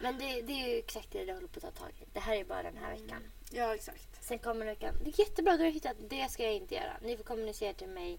Men 0.00 0.18
det, 0.18 0.42
det 0.42 0.52
är 0.52 0.68
ju 0.68 0.78
exakt 0.78 1.10
det 1.12 1.24
du 1.24 1.32
håller 1.34 1.48
på 1.48 1.56
att 1.66 1.74
ta 1.74 1.80
tag 1.82 1.90
i. 2.00 2.04
Det 2.12 2.20
här 2.20 2.36
är 2.36 2.44
bara 2.44 2.62
den 2.62 2.76
här 2.76 2.96
veckan. 2.96 3.22
Ja, 3.50 3.74
exakt. 3.74 4.24
Sen 4.24 4.38
kommer 4.38 4.66
veckan. 4.66 4.94
Det 5.04 5.10
är 5.10 5.20
jättebra, 5.20 5.56
du 5.56 5.64
har 5.64 5.70
hittat. 5.70 5.96
Det 6.08 6.28
ska 6.30 6.42
jag 6.42 6.54
inte 6.54 6.74
göra. 6.74 6.96
Ni 7.02 7.16
får 7.16 7.24
kommunicera 7.24 7.74
till 7.74 7.88
mig 7.88 8.18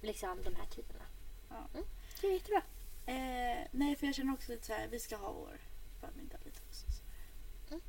liksom 0.00 0.42
de 0.44 0.54
här 0.54 0.66
tiderna. 0.66 1.04
Ja. 1.50 1.56
Mm, 1.74 1.86
det 2.20 2.26
är 2.26 2.32
jättebra. 2.32 2.62
Eh, 3.06 3.68
nej, 3.70 3.96
för 3.96 4.06
jag 4.06 4.14
känner 4.14 4.32
också 4.32 4.52
lite 4.52 4.66
så 4.66 4.72
här, 4.72 4.88
vi 4.88 4.98
ska 4.98 5.16
ha 5.16 5.32
vår 5.32 5.60
förmiddag 6.00 6.38
lite 6.44 6.60
också. 6.68 6.86
Så. 7.68 7.80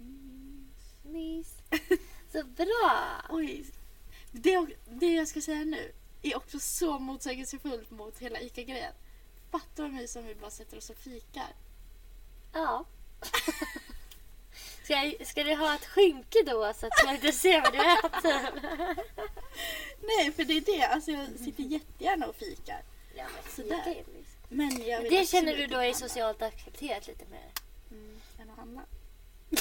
Mm. 0.00 0.70
Mys. 1.02 1.54
Så 2.32 2.44
bra! 2.44 3.22
Oj. 3.28 3.66
Det, 4.32 4.66
det 4.88 5.14
jag 5.14 5.28
ska 5.28 5.40
säga 5.40 5.64
nu 5.64 5.92
är 6.22 6.36
också 6.36 6.60
så 6.60 6.98
motsägelsefullt 6.98 7.90
mot 7.90 8.18
hela 8.18 8.40
ICA-grejen. 8.40 8.92
Fattar 9.50 9.84
du 9.84 9.90
mig 9.90 10.08
som 10.08 10.26
vi 10.26 10.34
bara 10.34 10.50
sätter 10.50 10.76
oss 10.76 10.90
och 10.90 10.96
fikar? 10.96 11.54
Ja. 12.52 12.84
Ska, 14.84 15.04
jag, 15.04 15.26
ska 15.26 15.44
du 15.44 15.54
ha 15.54 15.74
ett 15.74 15.86
skynke 15.86 16.38
då 16.46 16.72
så 16.74 16.86
att 16.86 17.04
man 17.04 17.14
inte 17.14 17.32
ser 17.32 17.60
vad 17.60 17.72
du 17.72 17.78
äter? 17.78 18.60
Nej, 20.00 20.32
för 20.32 20.44
det 20.44 20.56
är 20.56 20.60
det. 20.60 20.82
Alltså 20.82 21.10
jag 21.10 21.28
sitter 21.38 21.62
jättegärna 21.62 22.26
och 22.26 22.36
fikar. 22.36 22.82
Ja, 23.14 23.24
men 23.34 23.52
Sådär. 23.52 24.04
Men 24.48 24.86
jag 24.86 25.00
vill 25.02 25.10
Det 25.10 25.26
känner 25.26 25.52
absolut 25.52 25.70
du 25.70 25.74
då 25.74 25.80
är 25.80 25.86
inte 25.86 25.98
socialt 25.98 26.42
accepterat 26.42 27.06
lite 27.06 27.24
mer? 27.30 27.50
Mm, 27.90 28.20
än 28.40 28.50
att 28.50 28.56
handla. 28.56 28.82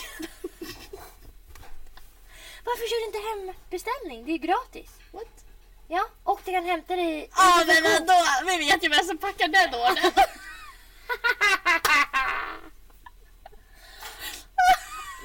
Varför 2.63 2.89
kör 2.89 2.99
du 2.99 3.05
inte 3.05 3.19
hembeställning? 3.29 4.25
Det 4.25 4.31
är 4.31 4.33
ju 4.33 4.37
gratis. 4.37 4.89
What? 5.11 5.45
Ja, 5.87 6.09
och 6.23 6.41
det 6.45 6.51
kan 6.51 6.65
hämta 6.65 6.95
dig... 6.95 7.29
Ja, 7.35 7.63
men 7.67 7.85
ändå. 7.85 8.13
Vi 8.45 8.57
vet 8.57 8.83
ju 8.83 8.89
vem 8.89 9.05
som 9.05 9.17
packar 9.17 9.47
den 9.47 9.73
ordern. 9.73 10.11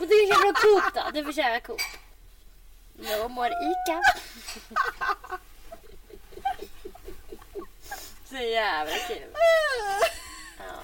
Och 0.00 0.08
du 0.08 0.26
på 0.26 0.52
Coop 0.60 0.94
då? 0.94 1.10
Du 1.14 1.24
får 1.24 1.32
köra 1.32 1.60
Coop. 1.60 1.80
No 2.94 3.28
more 3.28 3.50
Ica. 3.50 4.02
Så 8.34 8.42
jävla 8.42 8.94
kul. 9.08 9.30
Ja. 10.58 10.80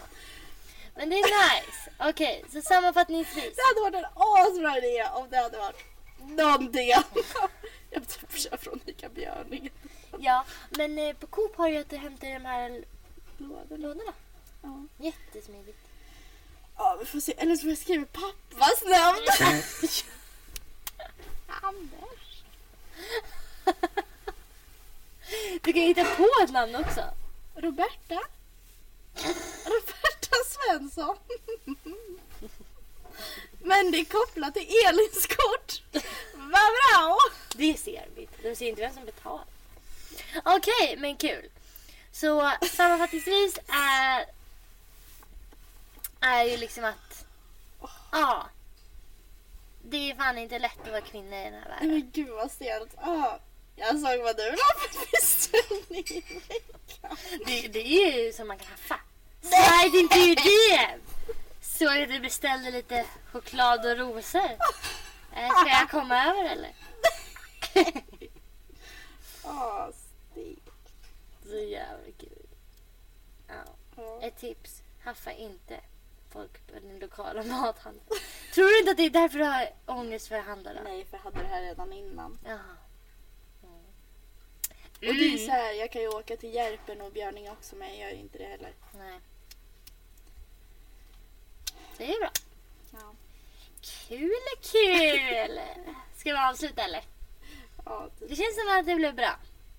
Men 0.95 1.11
det 1.11 1.17
är 1.17 1.57
nice. 1.57 1.91
Okej, 1.99 2.45
så 2.53 2.63
sammanfattningsvis. 2.63 3.57
Det 3.57 3.63
hade 3.63 3.81
varit 3.81 4.05
en 4.05 4.11
asbra 4.15 4.79
idé 4.79 5.09
om 5.15 5.31
det 5.31 5.37
hade 5.37 5.59
varit 5.59 5.85
någonting 6.21 6.93
annat. 6.93 7.17
Jag 7.91 8.09
typ 8.09 8.39
kör 8.39 8.57
från 8.57 8.81
Ica 8.87 9.09
Björning. 9.09 9.71
Ja, 10.19 10.45
men 10.71 10.99
eh, 10.99 11.17
på 11.17 11.27
Coop 11.27 11.57
har 11.57 11.69
ju 11.69 11.77
att 11.77 11.91
du 11.91 11.97
hämtar 11.97 12.29
de 12.29 12.45
här 12.45 12.85
Lådorna. 13.39 13.77
lådorna. 13.89 14.13
Ja. 14.63 14.87
Jättesmidigt. 14.99 15.79
ja, 16.77 16.97
vi 17.01 17.07
får 17.07 17.21
se. 17.21 17.35
Eller 17.39 17.57
så 17.57 17.61
får 17.61 17.69
jag 17.71 17.79
skriva 17.79 18.07
pappas 18.13 18.83
namn. 18.85 19.27
Anders. 21.63 22.43
Du 25.63 25.73
kan 25.73 25.83
hitta 25.83 26.05
på 26.05 26.29
ett 26.45 26.51
namn 26.51 26.77
också. 26.77 27.05
Roberta. 27.61 28.21
Roberta 29.65 30.37
Svensson. 30.47 31.17
Men 33.63 33.91
det 33.91 34.01
är 34.01 34.05
kopplat 34.05 34.55
till 34.55 34.69
Elins 34.87 35.27
kort. 35.27 35.83
Vad 36.35 36.51
bra! 36.51 37.19
Det 37.55 37.79
ser 37.79 38.09
vi. 38.15 38.29
De 38.43 38.57
ser 38.57 38.69
inte 38.69 38.81
vem 38.81 38.95
som 38.95 39.05
betalar. 39.05 39.45
Okej, 40.45 40.97
men 40.99 41.17
kul. 41.17 41.51
Så 42.13 42.53
sammanfattningsvis 42.73 43.59
är, 43.69 44.27
är 46.21 46.45
ju 46.45 46.57
liksom 46.57 46.85
att 46.85 47.27
ja, 48.13 48.47
det 49.83 50.11
är 50.11 50.15
fan 50.15 50.39
inte 50.39 50.59
lätt 50.59 50.81
att 50.83 50.91
vara 50.91 51.01
kvinna 51.01 51.41
i 51.41 51.45
den 51.45 51.55
här 51.55 51.69
världen. 51.69 51.89
men 51.89 52.11
gud 52.13 52.29
vad 52.29 52.51
stelt. 52.51 52.95
Ah, 52.97 53.39
jag 53.81 53.99
såg 54.01 54.23
vad 54.23 54.37
du 54.37 54.51
la 54.51 54.71
för 54.79 55.11
beställning 55.11 56.05
i 56.09 56.41
veckan. 56.49 57.17
Det, 57.47 57.69
det 57.69 57.87
är 57.87 58.25
ju 58.25 58.33
som 58.33 58.49
man 58.49 58.59
kan 58.59 58.67
haffa. 58.71 59.01
Slide 59.43 59.99
into 59.99 60.17
your 60.19 60.37
DM! 60.37 61.01
Så 61.63 62.03
att 62.03 62.09
du 62.09 62.21
beställde 62.21 62.71
lite 62.71 63.05
choklad 63.33 63.87
och 63.87 63.97
rosor. 63.99 64.51
Eh, 65.37 65.49
Ska 65.61 65.69
jag 65.69 65.91
komma 65.91 66.25
över 66.25 66.45
eller? 66.45 66.71
Ah, 69.45 69.89
stelt. 69.93 70.71
Så 71.49 71.57
jävla 71.57 72.13
kul. 72.19 72.47
Ja. 73.49 74.21
Ett 74.23 74.37
tips. 74.41 74.83
Haffa 75.05 75.33
inte 75.33 75.81
folk 76.33 76.67
på 76.67 76.73
den 76.75 76.99
lokala 76.99 77.43
mathandeln. 77.45 78.07
Tror 78.55 78.67
du 78.67 78.79
inte 78.79 78.91
att 78.91 78.97
det 78.97 79.03
är 79.07 79.11
därför 79.11 79.39
du 79.39 79.45
har 79.45 79.69
ångest 79.87 80.29
för 80.29 80.37
att 80.37 80.45
handla 80.45 80.75
då? 80.75 80.81
Nej, 80.85 81.05
för 81.11 81.17
jag 81.17 81.25
hade 81.25 81.39
det 81.43 81.47
här 81.49 81.63
redan 81.63 81.93
innan. 81.93 82.39
Jaha. 82.45 82.77
Och 85.09 85.15
det 85.15 85.35
är 85.35 85.39
så 85.39 85.51
här, 85.51 85.73
jag 85.73 85.91
kan 85.93 86.03
ju 86.03 86.09
åka 86.09 86.37
till 86.37 86.55
Järpen 86.55 87.01
och 87.01 87.13
Björninge 87.13 87.51
också 87.51 87.77
men 87.77 87.89
jag 87.89 87.99
gör 87.99 88.11
ju 88.11 88.17
inte 88.17 88.39
det 88.39 88.45
heller. 88.45 88.73
Nej. 88.99 89.21
Det 91.99 92.15
är 92.15 92.19
bra. 92.21 92.31
Ja. 92.93 93.15
Kul, 94.09 94.31
kul! 94.63 95.61
Ska 96.17 96.33
vi 96.33 96.39
avsluta 96.39 96.83
eller? 96.83 97.03
Ja, 97.85 98.09
typ. 98.19 98.29
Det 98.29 98.37
känns 98.37 98.55
som 98.55 98.79
att 98.79 98.87
det 98.87 98.95
blev 98.95 99.15
bra. 99.15 99.37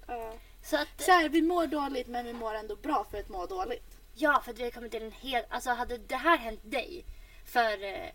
Ja. 0.08 0.34
Så 0.64 0.78
att, 0.78 0.88
Så 0.98 1.12
här, 1.12 1.30
vi 1.30 1.42
mår 1.42 1.68
dåligt 1.68 2.08
men 2.08 2.26
vi 2.26 2.34
mår 2.34 2.54
ändå 2.54 2.76
bra 2.76 3.06
för 3.12 3.20
att 3.20 3.30
må 3.30 3.46
dåligt. 3.46 3.98
ja, 4.16 4.42
för 4.46 4.52
att 4.52 4.60
vi 4.60 4.64
har 4.64 4.72
kommit 4.72 4.92
till 4.92 5.04
en 5.04 5.12
helt... 5.12 5.46
Alltså 5.50 5.70
hade 5.70 5.98
det 5.98 6.16
här 6.16 6.38
hänt 6.38 6.60
dig 6.64 7.06
för 7.46 7.84
eh, 7.84 8.10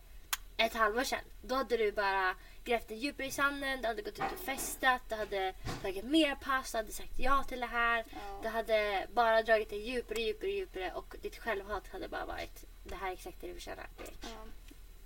ett 0.56 0.74
halvår 0.74 1.04
sedan, 1.04 1.24
då 1.42 1.54
hade 1.54 1.76
du 1.76 1.92
bara 1.92 2.34
grävt 2.66 2.90
djupare 2.90 3.26
i 3.26 3.30
sanden, 3.30 3.82
du 3.82 3.88
hade 3.88 4.02
gått 4.02 4.18
ut 4.18 4.32
och 4.32 4.44
festat, 4.44 5.02
du 5.08 5.14
hade 5.14 5.54
tagit 5.82 6.04
mer 6.04 6.34
pass, 6.34 6.72
du 6.72 6.78
hade 6.78 6.92
sagt 6.92 7.18
ja 7.18 7.44
till 7.48 7.60
det 7.60 7.66
här. 7.66 8.04
Ja. 8.10 8.40
Du 8.42 8.48
hade 8.48 9.06
bara 9.12 9.42
dragit 9.42 9.70
dig 9.70 9.90
djupare, 9.90 10.20
djupare, 10.20 10.50
djupare 10.50 10.92
och 10.92 11.16
ditt 11.22 11.38
självhat 11.38 11.88
hade 11.88 12.08
bara 12.08 12.26
varit 12.26 12.64
det 12.84 12.94
här 12.94 13.08
är 13.08 13.12
exakt 13.12 13.40
det 13.40 13.46
du 13.46 13.54
förtjänar. 13.54 13.88
bitch." 13.98 14.10
Ja. 14.22 14.46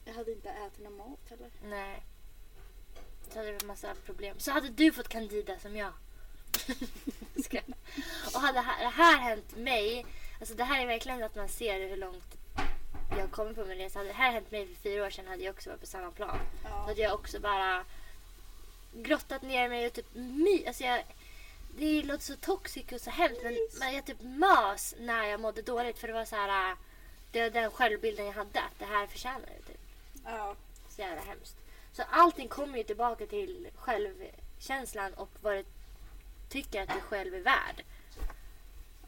Jag 0.05 0.14
hade 0.14 0.33
inte 0.33 0.49
ätit 0.51 0.85
någon 0.85 0.96
mat 0.96 1.31
heller. 1.31 1.51
Nej. 1.64 2.03
Så 3.29 3.38
hade 3.38 3.51
det 3.51 3.62
en 3.62 3.66
massa 3.66 3.94
problem. 4.07 4.38
Så 4.38 4.51
hade 4.51 4.68
du 4.68 4.92
fått 4.92 5.09
candida 5.09 5.59
som 5.59 5.77
jag. 5.77 5.92
Och 8.35 8.40
hade 8.40 8.59
det 8.59 8.62
här, 8.62 8.85
det 8.85 8.90
här 8.90 9.18
hänt 9.18 9.57
mig, 9.57 10.07
alltså 10.40 10.55
det 10.55 10.64
här 10.64 10.83
är 10.83 10.87
verkligen 10.87 11.23
att 11.23 11.35
man 11.35 11.49
ser 11.49 11.88
hur 11.88 11.96
långt 11.96 12.37
jag 13.18 13.31
kommer 13.31 13.53
på 13.53 13.64
min 13.64 13.79
resa. 13.79 13.99
Hade 13.99 14.09
det 14.09 14.14
här 14.14 14.33
hänt 14.33 14.51
mig 14.51 14.66
för 14.66 14.75
fyra 14.75 15.07
år 15.07 15.11
sedan 15.11 15.27
hade 15.27 15.42
jag 15.42 15.55
också 15.55 15.70
varit 15.70 15.81
på 15.81 15.87
samma 15.87 16.11
plan. 16.11 16.38
Ja. 16.70 16.76
hade 16.76 17.00
jag 17.00 17.14
också 17.14 17.40
bara 17.40 17.85
grottat 18.92 19.42
ner 19.42 19.68
mig 19.68 19.87
och 19.87 19.92
typ 19.92 20.14
my, 20.14 20.66
alltså 20.66 20.85
jag, 20.85 21.04
det 21.78 22.02
låter 22.02 22.24
så 22.24 22.37
toxic 22.37 22.92
och 22.92 23.00
så 23.00 23.11
hemskt 23.11 23.42
men, 23.42 23.56
men 23.78 23.94
jag 23.94 24.04
typ 24.04 24.20
mös 24.20 24.94
när 24.98 25.24
jag 25.24 25.40
mådde 25.40 25.62
dåligt 25.62 25.98
för 25.98 26.09
det 26.09 26.14
var 26.14 26.24
så 26.24 26.37
här 26.37 26.76
det 27.33 27.42
var 27.42 27.50
den 27.50 27.70
självbilden 27.70 28.26
jag 28.26 28.33
hade 28.33 28.61
att 28.61 28.78
det 28.78 28.85
här 28.85 29.06
förtjänar 29.06 29.48
jag 29.56 29.66
typ. 29.66 29.80
Ja. 30.24 30.54
Så 30.88 31.00
jävla 31.00 31.22
hemskt. 31.22 31.56
Så 31.92 32.02
allting 32.11 32.48
kommer 32.48 32.78
ju 32.78 32.85
tillbaka 32.85 33.26
till 33.26 33.68
självkänslan 33.74 35.14
och 35.14 35.30
vad 35.42 35.54
du 35.54 35.64
tycker 36.48 36.83
att 36.83 36.88
du 36.88 37.00
själv 37.00 37.35
är 37.35 37.40
värd. 37.40 37.85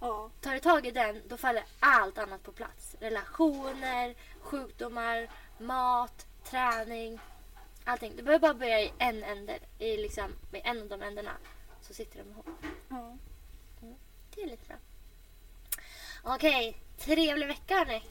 Ja. 0.00 0.30
Tar 0.40 0.52
du 0.52 0.60
tag 0.60 0.86
i 0.86 0.90
den, 0.90 1.22
då 1.28 1.36
faller 1.36 1.64
allt 1.80 2.18
annat 2.18 2.42
på 2.42 2.52
plats. 2.52 2.96
Relationer, 3.00 4.14
sjukdomar, 4.40 5.28
mat, 5.58 6.26
träning. 6.44 7.20
Allting. 7.84 8.16
Du 8.16 8.22
behöver 8.22 8.38
bara 8.38 8.54
börja 8.54 8.80
i 8.80 8.92
en 8.98 9.22
ände. 9.24 9.58
I, 9.78 9.96
liksom, 9.96 10.32
i 10.52 10.60
en 10.64 10.82
av 10.82 10.88
de 10.88 11.02
ändarna. 11.02 11.36
Så 11.82 11.94
sitter 11.94 12.18
de 12.18 12.30
ihop. 12.30 12.46
ja. 12.88 13.16
Det 14.34 14.42
är 14.42 14.46
lite 14.46 14.66
bra. 14.68 14.76
Okej, 16.22 16.76
trevlig 16.98 17.46
vecka 17.46 17.74
hörni. 17.78 18.02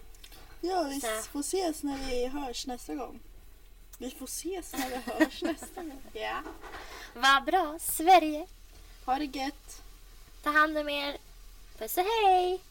Ja, 0.61 0.83
vi 0.83 1.01
Så. 1.01 1.07
får 1.21 1.39
ses 1.39 1.83
när 1.83 1.97
vi 1.97 2.27
hörs 2.27 2.67
nästa 2.67 2.95
gång. 2.95 3.19
Vi 3.97 4.11
får 4.11 4.25
ses 4.25 4.73
när 4.73 4.89
vi 4.89 4.95
hörs 4.95 5.41
nästa 5.41 5.83
gång. 5.83 6.01
Ja. 6.13 6.41
Vad 7.13 7.43
bra. 7.43 7.77
Sverige. 7.79 8.47
Ha 9.05 9.15
det 9.19 9.25
gött. 9.25 9.81
Ta 10.43 10.49
hand 10.49 10.77
om 10.77 10.89
er. 10.89 11.17
Puss 11.77 11.97
och 11.97 12.03
hej! 12.03 12.61